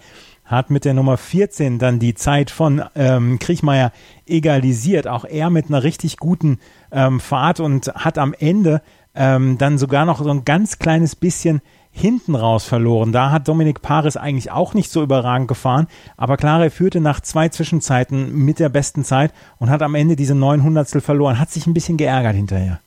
hat 0.51 0.71
mit 0.71 0.85
der 0.85 0.95
Nummer 0.95 1.17
14 1.17 1.79
dann 1.79 1.99
die 1.99 2.15
Zeit 2.15 2.51
von 2.51 2.83
ähm, 2.97 3.39
Kriechmeier 3.39 3.93
egalisiert. 4.27 5.07
Auch 5.07 5.25
er 5.25 5.49
mit 5.51 5.69
einer 5.69 5.83
richtig 5.83 6.17
guten 6.17 6.59
ähm, 6.91 7.21
Fahrt 7.21 7.61
und 7.61 7.87
hat 7.95 8.19
am 8.19 8.35
Ende 8.39 8.83
ähm, 9.15 9.59
dann 9.59 9.79
sogar 9.79 10.05
noch 10.05 10.23
so 10.23 10.31
ein 10.31 10.45
ganz 10.45 10.79
kleines 10.79 11.15
bisschen 11.15 11.61
hinten 11.93 12.35
raus 12.35 12.65
verloren. 12.65 13.13
Da 13.13 13.31
hat 13.31 13.49
Dominik 13.49 13.83
Paris 13.83 14.17
eigentlich 14.17 14.51
auch 14.51 14.75
nicht 14.75 14.91
so 14.91 15.03
überragend 15.03 15.49
gefahren, 15.49 15.89
aber 16.17 16.37
klar, 16.37 16.63
er 16.63 16.71
führte 16.71 17.01
nach 17.01 17.21
zwei 17.21 17.49
Zwischenzeiten 17.49 18.33
mit 18.45 18.59
der 18.59 18.69
besten 18.69 19.05
Zeit 19.05 19.33
und 19.59 19.71
hat 19.71 19.83
am 19.83 19.95
Ende 19.95 20.15
diese 20.17 20.35
900 20.35 20.89
verloren, 21.03 21.39
hat 21.39 21.51
sich 21.51 21.67
ein 21.67 21.75
bisschen 21.75 21.97
geärgert 21.97 22.37
hinterher. 22.37 22.81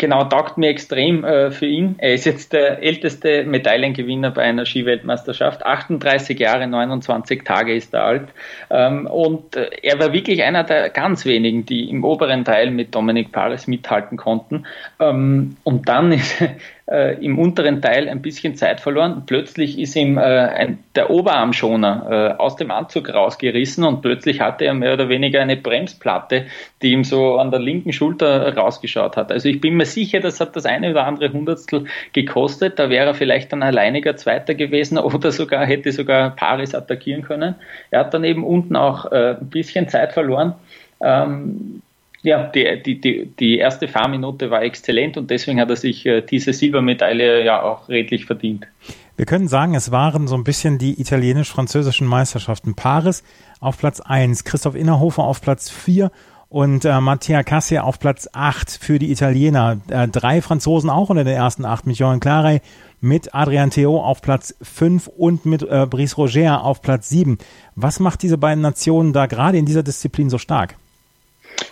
Genau, 0.00 0.22
taugt 0.24 0.58
mir 0.58 0.68
extrem 0.68 1.24
äh, 1.24 1.50
für 1.50 1.66
ihn. 1.66 1.96
Er 1.98 2.14
ist 2.14 2.24
jetzt 2.24 2.52
der 2.52 2.80
älteste 2.84 3.42
Medaillengewinner 3.42 4.30
bei 4.30 4.42
einer 4.42 4.64
Skiweltmeisterschaft. 4.64 5.66
38 5.66 6.38
Jahre, 6.38 6.68
29 6.68 7.42
Tage 7.42 7.74
ist 7.74 7.92
er 7.92 8.04
alt. 8.04 8.28
Ähm, 8.70 9.08
und 9.08 9.56
äh, 9.56 9.68
er 9.82 9.98
war 9.98 10.12
wirklich 10.12 10.44
einer 10.44 10.62
der 10.62 10.90
ganz 10.90 11.24
wenigen, 11.24 11.66
die 11.66 11.90
im 11.90 12.04
oberen 12.04 12.44
Teil 12.44 12.70
mit 12.70 12.94
Dominik 12.94 13.32
Paris 13.32 13.66
mithalten 13.66 14.16
konnten. 14.16 14.66
Ähm, 15.00 15.56
und 15.64 15.88
dann 15.88 16.12
ist 16.12 16.44
äh, 16.90 17.22
im 17.24 17.38
unteren 17.38 17.82
Teil 17.82 18.08
ein 18.08 18.22
bisschen 18.22 18.56
Zeit 18.56 18.80
verloren. 18.80 19.24
Plötzlich 19.26 19.78
ist 19.78 19.94
ihm 19.94 20.16
äh, 20.16 20.22
ein, 20.22 20.78
der 20.94 21.10
Oberarmschoner 21.10 22.36
äh, 22.38 22.40
aus 22.40 22.56
dem 22.56 22.70
Anzug 22.70 23.12
rausgerissen 23.12 23.84
und 23.84 24.00
plötzlich 24.00 24.40
hatte 24.40 24.64
er 24.64 24.74
mehr 24.74 24.94
oder 24.94 25.08
weniger 25.08 25.40
eine 25.40 25.56
Bremsplatte, 25.56 26.46
die 26.82 26.92
ihm 26.92 27.04
so 27.04 27.36
an 27.36 27.50
der 27.50 27.60
linken 27.60 27.92
Schulter 27.92 28.56
rausgeschaut 28.56 29.16
hat. 29.16 29.30
Also 29.30 29.48
ich 29.48 29.60
bin 29.60 29.76
mir 29.76 29.86
sicher, 29.86 30.20
das 30.20 30.40
hat 30.40 30.56
das 30.56 30.64
eine 30.64 30.90
oder 30.90 31.04
andere 31.04 31.32
Hundertstel 31.32 31.84
gekostet. 32.12 32.78
Da 32.78 32.88
wäre 32.88 33.06
er 33.06 33.14
vielleicht 33.14 33.52
ein 33.52 33.62
alleiniger 33.62 34.16
Zweiter 34.16 34.54
gewesen 34.54 34.98
oder 34.98 35.30
sogar 35.30 35.66
hätte 35.66 35.92
sogar 35.92 36.30
Paris 36.36 36.74
attackieren 36.74 37.22
können. 37.22 37.54
Er 37.90 38.00
hat 38.00 38.14
dann 38.14 38.24
eben 38.24 38.44
unten 38.44 38.76
auch 38.76 39.12
äh, 39.12 39.36
ein 39.38 39.50
bisschen 39.50 39.88
Zeit 39.88 40.12
verloren. 40.12 40.54
Ähm, 41.00 41.82
ja, 42.22 42.44
die, 42.44 42.82
die, 42.82 43.00
die, 43.00 43.26
die 43.38 43.58
erste 43.58 43.88
Fahrminute 43.88 44.50
war 44.50 44.62
exzellent 44.62 45.16
und 45.16 45.30
deswegen 45.30 45.60
hat 45.60 45.70
er 45.70 45.76
sich 45.76 46.04
äh, 46.04 46.20
diese 46.20 46.52
Silbermedaille 46.52 47.44
ja 47.44 47.62
auch 47.62 47.88
redlich 47.88 48.26
verdient. 48.26 48.66
Wir 49.16 49.26
können 49.26 49.48
sagen, 49.48 49.74
es 49.74 49.90
waren 49.90 50.28
so 50.28 50.36
ein 50.36 50.44
bisschen 50.44 50.78
die 50.78 51.00
italienisch-französischen 51.00 52.06
Meisterschaften. 52.06 52.74
Paris 52.74 53.24
auf 53.60 53.78
Platz 53.78 54.00
1, 54.00 54.44
Christoph 54.44 54.74
Innerhofer 54.74 55.24
auf 55.24 55.40
Platz 55.40 55.70
4 55.70 56.10
und 56.48 56.84
äh, 56.84 57.00
Mattia 57.00 57.42
Cassia 57.42 57.82
auf 57.82 57.98
Platz 57.98 58.28
8 58.32 58.70
für 58.70 58.98
die 58.98 59.10
Italiener. 59.10 59.80
Äh, 59.88 60.08
drei 60.08 60.40
Franzosen 60.40 60.88
auch 60.88 61.10
unter 61.10 61.24
den 61.24 61.34
ersten 61.34 61.64
acht 61.64 61.86
mit 61.86 61.98
Johan 61.98 62.20
Claray, 62.20 62.60
mit 63.00 63.34
Adrian 63.34 63.70
Theo 63.70 64.00
auf 64.00 64.22
Platz 64.22 64.54
5 64.62 65.08
und 65.08 65.46
mit 65.46 65.62
äh, 65.62 65.86
Brice 65.88 66.16
Roger 66.16 66.64
auf 66.64 66.80
Platz 66.82 67.08
7. 67.10 67.38
Was 67.74 68.00
macht 68.00 68.22
diese 68.22 68.38
beiden 68.38 68.62
Nationen 68.62 69.12
da 69.12 69.26
gerade 69.26 69.58
in 69.58 69.66
dieser 69.66 69.82
Disziplin 69.82 70.30
so 70.30 70.38
stark? 70.38 70.76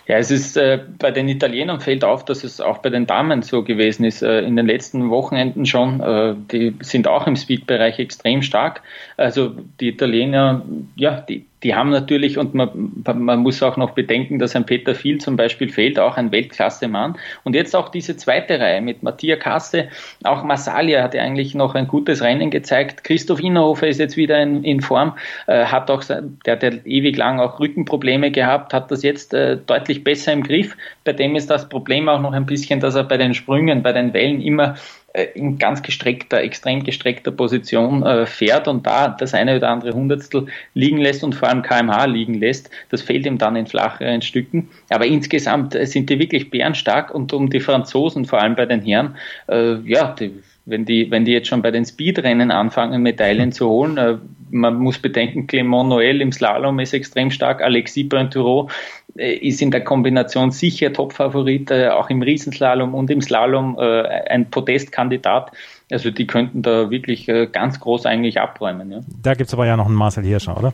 Ja, 0.06 0.18
es 0.18 0.30
ist 0.30 0.56
äh, 0.56 0.78
bei 0.98 1.10
den 1.10 1.28
Italienern 1.28 1.80
fällt 1.80 2.04
auf, 2.04 2.24
dass 2.24 2.44
es 2.44 2.60
auch 2.60 2.78
bei 2.78 2.90
den 2.90 3.06
Damen 3.06 3.42
so 3.42 3.64
gewesen 3.64 4.04
ist. 4.04 4.22
Äh, 4.22 4.40
in 4.40 4.54
den 4.54 4.66
letzten 4.66 5.10
Wochenenden 5.10 5.66
schon. 5.66 6.00
Äh, 6.00 6.34
die 6.52 6.76
sind 6.80 7.08
auch 7.08 7.26
im 7.26 7.34
Speed-Bereich 7.34 7.98
extrem 7.98 8.42
stark. 8.42 8.82
Also 9.16 9.54
die 9.80 9.88
Italiener, 9.88 10.62
ja, 10.94 11.20
die, 11.20 11.46
die 11.66 11.74
haben 11.74 11.90
natürlich, 11.90 12.38
und 12.38 12.54
man, 12.54 12.92
man 13.04 13.40
muss 13.40 13.60
auch 13.60 13.76
noch 13.76 13.90
bedenken, 13.90 14.38
dass 14.38 14.54
ein 14.54 14.66
Peter 14.66 14.94
Viel 14.94 15.18
zum 15.18 15.36
Beispiel 15.36 15.68
fehlt, 15.68 15.98
auch 15.98 16.16
ein 16.16 16.30
Weltklasse-Mann. 16.30 17.16
Und 17.42 17.56
jetzt 17.56 17.74
auch 17.74 17.88
diese 17.88 18.16
zweite 18.16 18.60
Reihe 18.60 18.80
mit 18.80 19.02
Mattia 19.02 19.34
Kasse, 19.34 19.88
auch 20.22 20.44
Massalia 20.44 21.02
hat 21.02 21.14
ja 21.14 21.22
eigentlich 21.22 21.56
noch 21.56 21.74
ein 21.74 21.88
gutes 21.88 22.22
Rennen 22.22 22.52
gezeigt. 22.52 23.02
Christoph 23.02 23.40
Innerhofer 23.40 23.88
ist 23.88 23.98
jetzt 23.98 24.16
wieder 24.16 24.40
in, 24.40 24.62
in 24.62 24.80
Form, 24.80 25.14
äh, 25.48 25.64
hat 25.64 25.90
auch, 25.90 26.04
der 26.04 26.52
hat 26.52 26.62
ja 26.62 26.70
ewig 26.84 27.16
lang 27.16 27.40
auch 27.40 27.58
Rückenprobleme 27.58 28.30
gehabt, 28.30 28.72
hat 28.72 28.92
das 28.92 29.02
jetzt 29.02 29.34
äh, 29.34 29.56
deutlich 29.56 30.04
besser 30.04 30.32
im 30.32 30.44
Griff. 30.44 30.76
Bei 31.02 31.14
dem 31.14 31.34
ist 31.34 31.50
das 31.50 31.68
Problem 31.68 32.08
auch 32.08 32.20
noch 32.20 32.32
ein 32.32 32.46
bisschen, 32.46 32.78
dass 32.78 32.94
er 32.94 33.02
bei 33.02 33.16
den 33.16 33.34
Sprüngen, 33.34 33.82
bei 33.82 33.92
den 33.92 34.12
Wellen 34.12 34.40
immer 34.40 34.76
in 35.22 35.58
ganz 35.58 35.82
gestreckter, 35.82 36.42
extrem 36.42 36.84
gestreckter 36.84 37.30
Position 37.30 38.02
äh, 38.02 38.26
fährt 38.26 38.68
und 38.68 38.86
da 38.86 39.08
das 39.08 39.34
eine 39.34 39.56
oder 39.56 39.70
andere 39.70 39.92
Hundertstel 39.92 40.46
liegen 40.74 40.98
lässt 40.98 41.24
und 41.24 41.34
vor 41.34 41.48
allem 41.48 41.62
kmh 41.62 42.04
liegen 42.04 42.34
lässt. 42.34 42.70
Das 42.90 43.02
fehlt 43.02 43.26
ihm 43.26 43.38
dann 43.38 43.56
in 43.56 43.66
flacheren 43.66 44.22
Stücken. 44.22 44.68
Aber 44.90 45.06
insgesamt 45.06 45.74
äh, 45.74 45.86
sind 45.86 46.10
die 46.10 46.18
wirklich 46.18 46.50
bärenstark 46.50 47.14
und 47.14 47.32
um 47.32 47.48
die 47.50 47.60
Franzosen, 47.60 48.24
vor 48.24 48.42
allem 48.42 48.56
bei 48.56 48.66
den 48.66 48.82
Herren, 48.82 49.16
äh, 49.48 49.76
ja, 49.84 50.14
die, 50.18 50.32
wenn 50.66 50.84
die, 50.84 51.10
wenn 51.10 51.24
die 51.24 51.32
jetzt 51.32 51.48
schon 51.48 51.62
bei 51.62 51.70
den 51.70 51.84
Speedrennen 51.84 52.50
anfangen, 52.50 53.02
Medaillen 53.02 53.52
zu 53.52 53.68
holen, 53.68 53.96
äh, 53.96 54.16
man 54.50 54.76
muss 54.76 54.98
bedenken, 54.98 55.46
Clement 55.46 55.88
Noël 55.88 56.20
im 56.20 56.32
Slalom 56.32 56.78
ist 56.78 56.92
extrem 56.92 57.30
stark, 57.30 57.62
Alexis 57.62 58.08
Pointureau 58.08 58.68
äh, 59.16 59.34
ist 59.34 59.62
in 59.62 59.70
der 59.70 59.84
Kombination 59.84 60.50
sicher 60.50 60.92
Topfavorit, 60.92 61.70
äh, 61.70 61.88
auch 61.88 62.10
im 62.10 62.22
Riesenslalom 62.22 62.94
und 62.94 63.10
im 63.10 63.22
Slalom 63.22 63.76
äh, 63.78 64.02
ein 64.28 64.50
Podestkandidat. 64.50 65.52
Also 65.90 66.10
die 66.10 66.26
könnten 66.26 66.62
da 66.62 66.90
wirklich 66.90 67.30
ganz 67.52 67.78
groß 67.78 68.06
eigentlich 68.06 68.40
abräumen. 68.40 68.90
Ja. 68.90 69.00
Da 69.22 69.34
gibt 69.34 69.46
es 69.46 69.54
aber 69.54 69.66
ja 69.66 69.76
noch 69.76 69.86
einen 69.86 69.94
Marcel 69.94 70.24
Hirscher, 70.24 70.58
oder? 70.58 70.72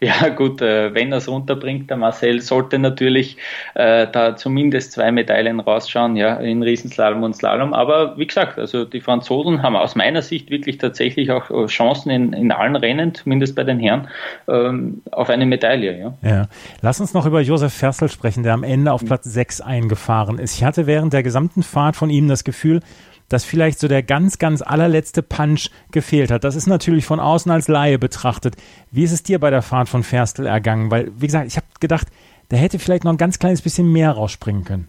Ja 0.00 0.28
gut, 0.28 0.62
äh, 0.62 0.94
wenn 0.94 1.12
er 1.12 1.18
es 1.18 1.28
runterbringt, 1.28 1.90
der 1.90 1.96
Marcel 1.96 2.40
sollte 2.40 2.78
natürlich 2.78 3.36
äh, 3.74 4.06
da 4.10 4.36
zumindest 4.36 4.92
zwei 4.92 5.10
Medaillen 5.10 5.60
rausschauen, 5.60 6.16
ja, 6.16 6.36
in 6.36 6.62
Riesenslalom 6.62 7.22
und 7.22 7.34
Slalom. 7.34 7.74
Aber 7.74 8.16
wie 8.16 8.26
gesagt, 8.26 8.58
also 8.58 8.84
die 8.84 9.00
Franzosen 9.00 9.62
haben 9.62 9.76
aus 9.76 9.96
meiner 9.96 10.22
Sicht 10.22 10.50
wirklich 10.50 10.78
tatsächlich 10.78 11.30
auch 11.30 11.50
äh, 11.50 11.66
Chancen 11.66 12.10
in, 12.10 12.32
in 12.32 12.52
allen 12.52 12.76
Rennen, 12.76 13.14
zumindest 13.14 13.56
bei 13.56 13.64
den 13.64 13.80
Herren, 13.80 14.08
ähm, 14.48 15.02
auf 15.10 15.30
eine 15.30 15.46
Medaille. 15.46 15.98
Ja. 15.98 16.14
ja. 16.22 16.48
Lass 16.80 17.00
uns 17.00 17.14
noch 17.14 17.26
über 17.26 17.40
Josef 17.40 17.74
Ferstl 17.74 18.08
sprechen, 18.08 18.42
der 18.42 18.54
am 18.54 18.62
Ende 18.62 18.92
auf 18.92 19.04
Platz 19.04 19.24
6 19.24 19.60
eingefahren 19.60 20.38
ist. 20.38 20.56
Ich 20.56 20.64
hatte 20.64 20.86
während 20.86 21.12
der 21.12 21.22
gesamten 21.22 21.62
Fahrt 21.62 21.96
von 21.96 22.10
ihm 22.10 22.28
das 22.28 22.44
Gefühl, 22.44 22.80
dass 23.28 23.44
vielleicht 23.44 23.78
so 23.78 23.88
der 23.88 24.02
ganz, 24.02 24.38
ganz 24.38 24.62
allerletzte 24.62 25.22
Punch 25.22 25.70
gefehlt 25.92 26.30
hat. 26.30 26.44
Das 26.44 26.56
ist 26.56 26.66
natürlich 26.66 27.06
von 27.06 27.20
außen 27.20 27.50
als 27.50 27.68
Laie 27.68 27.98
betrachtet. 27.98 28.56
Wie 28.90 29.04
ist 29.04 29.12
es 29.12 29.22
dir 29.22 29.38
bei 29.38 29.50
der 29.50 29.62
Fahrt 29.62 29.88
von 29.88 30.02
Ferstel 30.02 30.46
ergangen? 30.46 30.90
Weil, 30.90 31.10
wie 31.16 31.26
gesagt, 31.26 31.46
ich 31.46 31.56
habe 31.56 31.66
gedacht, 31.80 32.08
der 32.50 32.58
hätte 32.58 32.78
vielleicht 32.78 33.04
noch 33.04 33.12
ein 33.12 33.18
ganz 33.18 33.38
kleines 33.38 33.62
bisschen 33.62 33.92
mehr 33.92 34.12
rausspringen 34.12 34.64
können. 34.64 34.88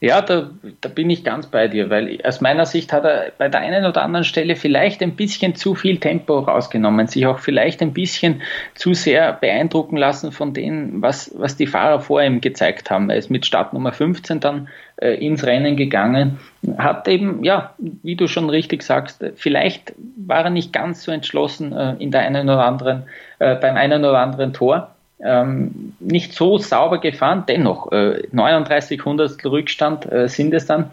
Ja, 0.00 0.20
da, 0.20 0.50
da 0.80 0.88
bin 0.88 1.08
ich 1.08 1.24
ganz 1.24 1.46
bei 1.46 1.68
dir, 1.68 1.88
weil 1.88 2.18
aus 2.24 2.40
meiner 2.40 2.66
Sicht 2.66 2.92
hat 2.92 3.04
er 3.04 3.32
bei 3.38 3.48
der 3.48 3.60
einen 3.60 3.86
oder 3.86 4.02
anderen 4.02 4.24
Stelle 4.24 4.56
vielleicht 4.56 5.02
ein 5.02 5.16
bisschen 5.16 5.54
zu 5.54 5.74
viel 5.74 5.98
Tempo 5.98 6.40
rausgenommen, 6.40 7.06
sich 7.06 7.26
auch 7.26 7.38
vielleicht 7.38 7.80
ein 7.80 7.92
bisschen 7.92 8.42
zu 8.74 8.92
sehr 8.92 9.32
beeindrucken 9.32 9.96
lassen 9.96 10.32
von 10.32 10.52
dem, 10.52 11.00
was, 11.00 11.32
was 11.38 11.56
die 11.56 11.66
Fahrer 11.66 12.00
vor 12.00 12.22
ihm 12.22 12.40
gezeigt 12.40 12.90
haben. 12.90 13.08
Er 13.08 13.16
ist 13.16 13.30
mit 13.30 13.46
Startnummer 13.46 13.92
15 13.92 14.40
dann 14.40 14.68
äh, 14.96 15.14
ins 15.14 15.44
Rennen 15.46 15.76
gegangen, 15.76 16.38
hat 16.76 17.06
eben, 17.08 17.44
ja, 17.44 17.74
wie 17.78 18.16
du 18.16 18.26
schon 18.26 18.50
richtig 18.50 18.82
sagst, 18.82 19.24
vielleicht 19.36 19.94
war 20.16 20.44
er 20.44 20.50
nicht 20.50 20.72
ganz 20.72 21.02
so 21.04 21.12
entschlossen 21.12 21.72
äh, 21.72 21.94
in 21.98 22.10
der 22.10 22.22
einen 22.22 22.48
oder 22.48 22.66
anderen, 22.66 23.04
äh, 23.38 23.54
beim 23.54 23.76
einen 23.76 24.04
oder 24.04 24.18
anderen 24.18 24.52
Tor 24.52 24.93
ähm, 25.24 25.94
nicht 26.00 26.34
so 26.34 26.58
sauber 26.58 26.98
gefahren, 26.98 27.44
dennoch 27.48 27.90
äh, 27.92 28.22
39 28.30 29.04
Hundertstel 29.04 29.50
Rückstand 29.50 30.10
äh, 30.12 30.28
sind 30.28 30.54
es 30.54 30.66
dann. 30.66 30.90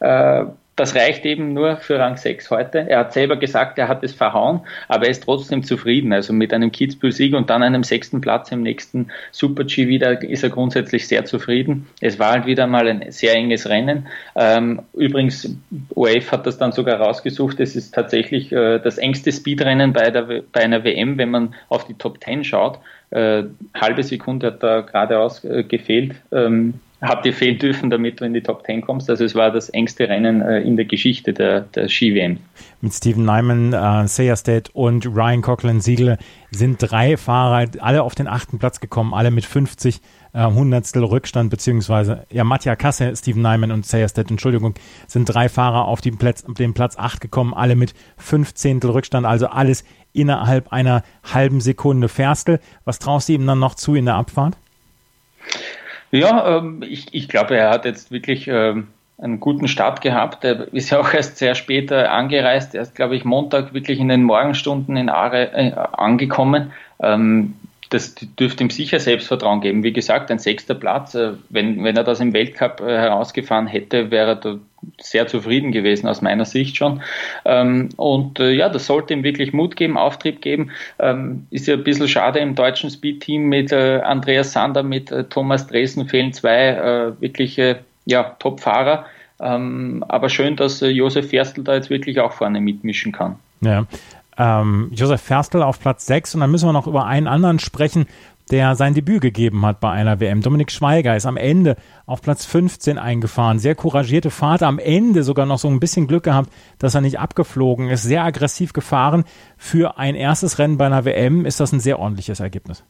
Äh, 0.00 0.46
das 0.76 0.96
reicht 0.96 1.24
eben 1.24 1.52
nur 1.52 1.76
für 1.76 1.98
Rang 1.98 2.16
6 2.16 2.50
heute. 2.50 2.88
Er 2.88 3.00
hat 3.00 3.12
selber 3.12 3.36
gesagt, 3.36 3.78
er 3.78 3.86
hat 3.86 4.02
es 4.02 4.12
verhauen, 4.12 4.60
aber 4.88 5.04
er 5.04 5.10
ist 5.10 5.22
trotzdem 5.22 5.62
zufrieden. 5.62 6.12
Also 6.12 6.32
mit 6.32 6.52
einem 6.52 6.72
Kitzbühel-Sieg 6.72 7.34
und 7.34 7.48
dann 7.50 7.62
einem 7.62 7.84
sechsten 7.84 8.20
Platz 8.20 8.50
im 8.50 8.62
nächsten 8.62 9.08
Super-G 9.30 9.86
wieder 9.86 10.22
ist 10.22 10.42
er 10.42 10.50
grundsätzlich 10.50 11.06
sehr 11.06 11.24
zufrieden. 11.24 11.86
Es 12.00 12.18
war 12.18 12.32
halt 12.32 12.46
wieder 12.46 12.66
mal 12.66 12.88
ein 12.88 13.12
sehr 13.12 13.34
enges 13.34 13.68
Rennen. 13.68 14.08
Ähm, 14.34 14.82
übrigens, 14.94 15.56
OF 15.94 16.32
hat 16.32 16.46
das 16.46 16.58
dann 16.58 16.72
sogar 16.72 17.00
rausgesucht. 17.00 17.60
Es 17.60 17.76
ist 17.76 17.94
tatsächlich 17.94 18.50
äh, 18.50 18.80
das 18.80 18.98
engste 18.98 19.30
Speedrennen 19.30 19.92
bei, 19.92 20.10
der, 20.10 20.42
bei 20.52 20.60
einer 20.60 20.82
WM, 20.82 21.18
wenn 21.18 21.30
man 21.30 21.54
auf 21.68 21.86
die 21.86 21.94
Top 21.94 22.22
10 22.22 22.42
schaut. 22.42 22.80
Äh, 23.10 23.44
halbe 23.74 24.02
Sekunde 24.02 24.48
hat 24.48 24.62
da 24.62 24.80
geradeaus 24.80 25.44
äh, 25.44 25.62
gefehlt. 25.62 26.16
Ähm, 26.32 26.80
hat 27.04 27.24
dir 27.24 27.32
fehlen 27.32 27.58
dürfen, 27.58 27.90
damit 27.90 28.20
du 28.20 28.24
in 28.24 28.34
die 28.34 28.42
Top 28.42 28.64
10 28.64 28.82
kommst. 28.82 29.08
Also 29.10 29.24
es 29.24 29.34
war 29.34 29.50
das 29.50 29.68
engste 29.68 30.08
Rennen 30.08 30.40
äh, 30.40 30.60
in 30.60 30.76
der 30.76 30.84
Geschichte 30.84 31.32
der, 31.32 31.60
der 31.60 31.88
Ski-WM. 31.88 32.38
Mit 32.80 32.92
Steven 32.92 33.24
Nyman, 33.24 33.72
äh, 33.72 34.08
Seyerstedt 34.08 34.70
und 34.74 35.06
Ryan 35.06 35.42
Coughlin-Siegel 35.42 36.18
sind 36.50 36.78
drei 36.78 37.16
Fahrer 37.16 37.66
alle 37.80 38.02
auf 38.02 38.14
den 38.14 38.26
achten 38.26 38.58
Platz 38.58 38.80
gekommen, 38.80 39.14
alle 39.14 39.30
mit 39.30 39.44
50 39.44 40.00
äh, 40.32 40.44
Hundertstel 40.44 41.04
Rückstand, 41.04 41.50
beziehungsweise 41.50 42.26
ja, 42.30 42.44
Mattia 42.44 42.76
Kasse, 42.76 43.14
Steven 43.16 43.42
Nyman 43.42 43.70
und 43.70 43.86
Seyerstedt, 43.86 44.30
Entschuldigung, 44.30 44.74
sind 45.06 45.26
drei 45.26 45.48
Fahrer 45.48 45.86
auf 45.86 46.00
den 46.00 46.18
Platz, 46.18 46.44
den 46.58 46.74
Platz 46.74 46.96
8 46.98 47.20
gekommen, 47.20 47.54
alle 47.54 47.76
mit 47.76 47.94
15 48.18 48.82
Rückstand, 48.82 49.26
also 49.26 49.46
alles 49.46 49.84
innerhalb 50.12 50.72
einer 50.72 51.02
halben 51.22 51.60
Sekunde. 51.60 52.08
Ferstel, 52.08 52.60
was 52.84 52.98
traust 52.98 53.28
du 53.28 53.34
ihm 53.34 53.46
dann 53.46 53.58
noch 53.58 53.74
zu 53.74 53.94
in 53.94 54.04
der 54.04 54.14
Abfahrt? 54.14 54.56
Ja, 56.14 56.58
ähm, 56.58 56.84
ich, 56.88 57.12
ich 57.12 57.28
glaube, 57.28 57.56
er 57.56 57.70
hat 57.70 57.84
jetzt 57.84 58.12
wirklich 58.12 58.46
ähm, 58.46 58.86
einen 59.18 59.40
guten 59.40 59.66
Start 59.66 60.00
gehabt. 60.00 60.44
Er 60.44 60.72
ist 60.72 60.90
ja 60.90 61.00
auch 61.00 61.12
erst 61.12 61.38
sehr 61.38 61.56
später 61.56 62.12
angereist. 62.12 62.74
Er 62.74 62.82
ist, 62.82 62.94
glaube 62.94 63.16
ich, 63.16 63.24
Montag 63.24 63.74
wirklich 63.74 63.98
in 63.98 64.08
den 64.08 64.22
Morgenstunden 64.22 64.96
in 64.96 65.08
Aare 65.08 65.52
äh, 65.52 65.72
angekommen. 65.72 66.72
Ähm, 67.00 67.54
das 67.90 68.14
dürfte 68.14 68.62
ihm 68.62 68.70
sicher 68.70 69.00
Selbstvertrauen 69.00 69.60
geben. 69.60 69.82
Wie 69.82 69.92
gesagt, 69.92 70.30
ein 70.30 70.38
sechster 70.38 70.74
Platz. 70.74 71.16
Äh, 71.16 71.32
wenn, 71.48 71.82
wenn 71.82 71.96
er 71.96 72.04
das 72.04 72.20
im 72.20 72.32
Weltcup 72.32 72.80
äh, 72.80 72.96
herausgefahren 72.96 73.66
hätte, 73.66 74.12
wäre 74.12 74.30
er 74.30 74.36
da 74.36 74.58
sehr 75.00 75.26
zufrieden 75.26 75.72
gewesen 75.72 76.08
aus 76.08 76.22
meiner 76.22 76.44
Sicht 76.44 76.76
schon. 76.76 77.02
Ähm, 77.44 77.90
und 77.96 78.40
äh, 78.40 78.52
ja, 78.52 78.68
das 78.68 78.86
sollte 78.86 79.14
ihm 79.14 79.22
wirklich 79.22 79.52
Mut 79.52 79.76
geben, 79.76 79.96
Auftrieb 79.96 80.40
geben. 80.40 80.70
Ähm, 80.98 81.46
ist 81.50 81.66
ja 81.66 81.74
ein 81.74 81.84
bisschen 81.84 82.08
schade 82.08 82.38
im 82.38 82.54
deutschen 82.54 82.90
Speed-Team 82.90 83.48
mit 83.48 83.72
Andreas 83.72 84.52
Sander, 84.52 84.82
mit 84.82 85.12
Thomas 85.30 85.66
Dresen 85.66 86.08
fehlen 86.08 86.32
zwei 86.32 87.12
wirkliche 87.20 87.80
ja, 88.04 88.36
Top-Fahrer. 88.38 89.06
Ähm, 89.40 90.04
aber 90.08 90.28
schön, 90.28 90.56
dass 90.56 90.80
Josef 90.80 91.30
Ferstl 91.30 91.64
da 91.64 91.74
jetzt 91.74 91.90
wirklich 91.90 92.20
auch 92.20 92.32
vorne 92.32 92.60
mitmischen 92.60 93.12
kann. 93.12 93.36
Ja, 93.60 93.86
ähm, 94.36 94.90
Josef 94.92 95.20
Ferstl 95.20 95.62
auf 95.62 95.80
Platz 95.80 96.06
6 96.06 96.34
und 96.34 96.40
dann 96.40 96.50
müssen 96.50 96.68
wir 96.68 96.72
noch 96.72 96.86
über 96.86 97.06
einen 97.06 97.28
anderen 97.28 97.58
sprechen, 97.58 98.06
der 98.50 98.76
sein 98.76 98.94
Debüt 98.94 99.20
gegeben 99.20 99.64
hat 99.64 99.80
bei 99.80 99.90
einer 99.90 100.20
WM. 100.20 100.42
Dominik 100.42 100.70
Schweiger 100.70 101.16
ist 101.16 101.26
am 101.26 101.36
Ende 101.36 101.76
auf 102.06 102.20
Platz 102.20 102.44
15 102.44 102.98
eingefahren. 102.98 103.58
Sehr 103.58 103.74
couragierte 103.74 104.30
Fahrt, 104.30 104.62
am 104.62 104.78
Ende 104.78 105.22
sogar 105.22 105.46
noch 105.46 105.58
so 105.58 105.68
ein 105.68 105.80
bisschen 105.80 106.06
Glück 106.06 106.24
gehabt, 106.24 106.50
dass 106.78 106.94
er 106.94 107.00
nicht 107.00 107.18
abgeflogen 107.18 107.88
ist. 107.88 108.02
Sehr 108.02 108.22
aggressiv 108.22 108.72
gefahren. 108.72 109.24
Für 109.56 109.98
ein 109.98 110.14
erstes 110.14 110.58
Rennen 110.58 110.76
bei 110.76 110.86
einer 110.86 111.04
WM 111.04 111.46
ist 111.46 111.60
das 111.60 111.72
ein 111.72 111.80
sehr 111.80 111.98
ordentliches 111.98 112.40
Ergebnis. 112.40 112.84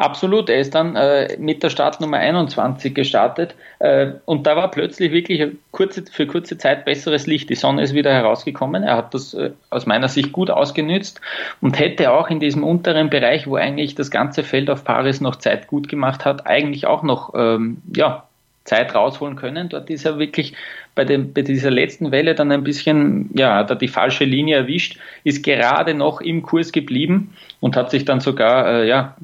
Absolut, 0.00 0.48
er 0.48 0.60
ist 0.60 0.74
dann 0.74 0.96
äh, 0.96 1.36
mit 1.38 1.62
der 1.62 1.68
Startnummer 1.68 2.16
21 2.16 2.94
gestartet 2.94 3.54
äh, 3.80 4.12
und 4.24 4.46
da 4.46 4.56
war 4.56 4.70
plötzlich 4.70 5.12
wirklich 5.12 5.46
kurze, 5.72 6.02
für 6.10 6.26
kurze 6.26 6.56
Zeit 6.56 6.86
besseres 6.86 7.26
Licht. 7.26 7.50
Die 7.50 7.54
Sonne 7.54 7.82
ist 7.82 7.92
wieder 7.92 8.10
herausgekommen. 8.10 8.82
Er 8.82 8.96
hat 8.96 9.12
das 9.12 9.34
äh, 9.34 9.50
aus 9.68 9.84
meiner 9.84 10.08
Sicht 10.08 10.32
gut 10.32 10.48
ausgenützt 10.48 11.20
und 11.60 11.78
hätte 11.78 12.12
auch 12.12 12.30
in 12.30 12.40
diesem 12.40 12.64
unteren 12.64 13.10
Bereich, 13.10 13.46
wo 13.46 13.56
eigentlich 13.56 13.94
das 13.94 14.10
ganze 14.10 14.42
Feld 14.42 14.70
auf 14.70 14.84
Paris 14.84 15.20
noch 15.20 15.36
Zeit 15.36 15.66
gut 15.66 15.86
gemacht 15.86 16.24
hat, 16.24 16.46
eigentlich 16.46 16.86
auch 16.86 17.02
noch 17.02 17.34
ähm, 17.34 17.82
ja, 17.94 18.24
Zeit 18.64 18.94
rausholen 18.94 19.36
können. 19.36 19.68
Dort 19.68 19.90
ist 19.90 20.06
er 20.06 20.18
wirklich 20.18 20.54
bei, 20.94 21.04
dem, 21.04 21.34
bei 21.34 21.42
dieser 21.42 21.70
letzten 21.70 22.10
Welle 22.10 22.34
dann 22.34 22.50
ein 22.52 22.64
bisschen, 22.64 23.28
ja, 23.34 23.60
er 23.60 23.76
die 23.76 23.86
falsche 23.86 24.24
Linie 24.24 24.56
erwischt, 24.56 24.98
ist 25.24 25.44
gerade 25.44 25.92
noch 25.92 26.22
im 26.22 26.40
Kurs 26.40 26.72
geblieben 26.72 27.34
und 27.60 27.76
hat 27.76 27.90
sich 27.90 28.06
dann 28.06 28.20
sogar, 28.20 28.66
äh, 28.66 28.88
ja, 28.88 29.14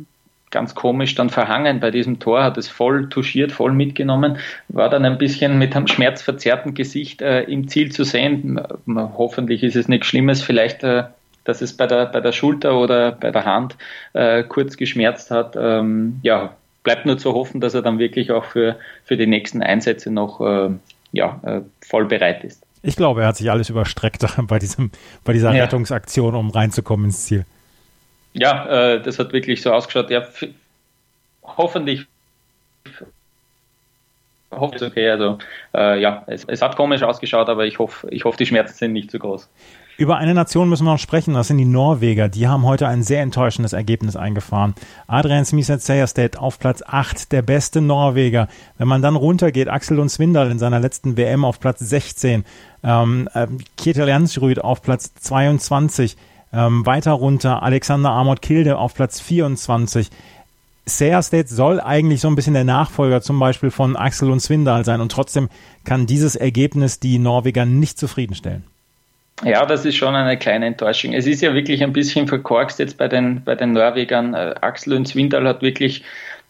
ganz 0.56 0.74
komisch 0.74 1.14
dann 1.14 1.28
verhangen 1.28 1.80
bei 1.80 1.90
diesem 1.90 2.18
Tor, 2.18 2.42
hat 2.42 2.56
es 2.56 2.66
voll 2.66 3.10
touchiert, 3.10 3.52
voll 3.52 3.72
mitgenommen, 3.72 4.38
war 4.68 4.88
dann 4.88 5.04
ein 5.04 5.18
bisschen 5.18 5.58
mit 5.58 5.76
einem 5.76 5.86
schmerzverzerrten 5.86 6.72
Gesicht 6.72 7.20
äh, 7.20 7.42
im 7.42 7.68
Ziel 7.68 7.92
zu 7.92 8.04
sehen. 8.04 8.58
Hoffentlich 8.86 9.62
ist 9.62 9.76
es 9.76 9.86
nichts 9.86 10.06
Schlimmes, 10.06 10.40
vielleicht, 10.40 10.82
äh, 10.82 11.02
dass 11.44 11.60
es 11.60 11.76
bei 11.76 11.86
der, 11.86 12.06
bei 12.06 12.22
der 12.22 12.32
Schulter 12.32 12.80
oder 12.80 13.12
bei 13.12 13.30
der 13.30 13.44
Hand 13.44 13.76
äh, 14.14 14.44
kurz 14.44 14.78
geschmerzt 14.78 15.30
hat. 15.30 15.56
Ähm, 15.60 16.20
ja, 16.22 16.56
bleibt 16.82 17.04
nur 17.04 17.18
zu 17.18 17.34
hoffen, 17.34 17.60
dass 17.60 17.74
er 17.74 17.82
dann 17.82 17.98
wirklich 17.98 18.30
auch 18.32 18.46
für, 18.46 18.76
für 19.04 19.18
die 19.18 19.26
nächsten 19.26 19.62
Einsätze 19.62 20.10
noch 20.10 20.40
äh, 20.40 20.70
ja, 21.12 21.38
äh, 21.42 21.60
voll 21.86 22.06
bereit 22.06 22.44
ist. 22.44 22.64
Ich 22.82 22.96
glaube, 22.96 23.20
er 23.20 23.28
hat 23.28 23.36
sich 23.36 23.50
alles 23.50 23.68
überstreckt 23.68 24.24
bei, 24.48 24.58
diesem, 24.58 24.90
bei 25.22 25.34
dieser 25.34 25.52
ja. 25.54 25.64
Rettungsaktion, 25.64 26.34
um 26.34 26.48
reinzukommen 26.48 27.04
ins 27.04 27.26
Ziel 27.26 27.44
ja, 28.38 28.94
äh, 28.94 29.02
das 29.02 29.18
hat 29.18 29.32
wirklich 29.32 29.62
so 29.62 29.72
ausgeschaut. 29.72 30.10
Ja, 30.10 30.26
hoffentlich 31.42 32.06
hoffe 34.50 34.76
es 34.76 34.82
okay. 34.82 35.10
Also 35.10 35.38
äh, 35.74 36.00
ja, 36.00 36.22
es, 36.26 36.44
es, 36.44 36.62
hat 36.62 36.76
komisch 36.76 37.02
ausgeschaut, 37.02 37.48
aber 37.48 37.66
ich 37.66 37.78
hoffe, 37.78 38.08
ich 38.10 38.24
hoffe, 38.24 38.38
die 38.38 38.46
Schmerzen 38.46 38.74
sind 38.74 38.92
nicht 38.92 39.10
zu 39.10 39.18
groß. 39.18 39.48
Über 39.98 40.18
eine 40.18 40.34
Nation 40.34 40.68
müssen 40.68 40.84
wir 40.84 40.92
noch 40.92 40.98
sprechen, 40.98 41.32
das 41.32 41.48
sind 41.48 41.56
die 41.56 41.64
Norweger. 41.64 42.28
Die 42.28 42.46
haben 42.48 42.66
heute 42.66 42.86
ein 42.86 43.02
sehr 43.02 43.22
enttäuschendes 43.22 43.72
Ergebnis 43.72 44.14
eingefahren. 44.14 44.74
Adrian 45.06 45.46
Smisset 45.46 45.80
Sejerstedt 45.80 46.38
auf 46.38 46.58
Platz 46.58 46.82
8, 46.86 47.32
der 47.32 47.40
beste 47.40 47.80
Norweger. 47.80 48.48
Wenn 48.76 48.88
man 48.88 49.00
dann 49.00 49.16
runtergeht, 49.16 49.68
Axel 49.68 49.98
und 49.98 50.10
Swindal 50.10 50.50
in 50.50 50.58
seiner 50.58 50.80
letzten 50.80 51.16
WM 51.16 51.46
auf 51.46 51.60
Platz 51.60 51.78
16, 51.78 52.44
ähm, 52.84 53.28
äh, 53.32 53.46
Kjetil 53.78 54.06
Jansrud 54.06 54.58
auf 54.58 54.82
Platz 54.82 55.14
22, 55.14 56.18
ähm, 56.56 56.86
weiter 56.86 57.12
runter 57.12 57.62
Alexander 57.62 58.10
Amott 58.10 58.40
Kilde 58.42 58.78
auf 58.78 58.94
Platz 58.94 59.20
24. 59.20 60.08
Seerstedt 60.86 61.48
soll 61.48 61.80
eigentlich 61.80 62.20
so 62.20 62.28
ein 62.28 62.36
bisschen 62.36 62.54
der 62.54 62.64
Nachfolger 62.64 63.20
zum 63.20 63.38
Beispiel 63.38 63.70
von 63.70 63.96
Axel 63.96 64.30
und 64.30 64.40
Swindal 64.40 64.84
sein 64.84 65.00
und 65.00 65.10
trotzdem 65.10 65.48
kann 65.84 66.06
dieses 66.06 66.36
Ergebnis 66.36 67.00
die 67.00 67.18
Norweger 67.18 67.66
nicht 67.66 67.98
zufriedenstellen. 67.98 68.64
Ja, 69.44 69.66
das 69.66 69.84
ist 69.84 69.96
schon 69.96 70.14
eine 70.14 70.38
kleine 70.38 70.66
Enttäuschung. 70.66 71.12
Es 71.12 71.26
ist 71.26 71.42
ja 71.42 71.52
wirklich 71.52 71.82
ein 71.82 71.92
bisschen 71.92 72.26
verkorkst 72.26 72.78
jetzt 72.78 72.96
bei 72.96 73.08
den, 73.08 73.42
bei 73.44 73.54
den 73.54 73.72
Norwegern. 73.72 74.32
Äh, 74.32 74.54
Axel 74.62 74.94
und 74.94 75.06
Swindal 75.06 75.46
hat 75.46 75.60
wirklich, 75.60 76.04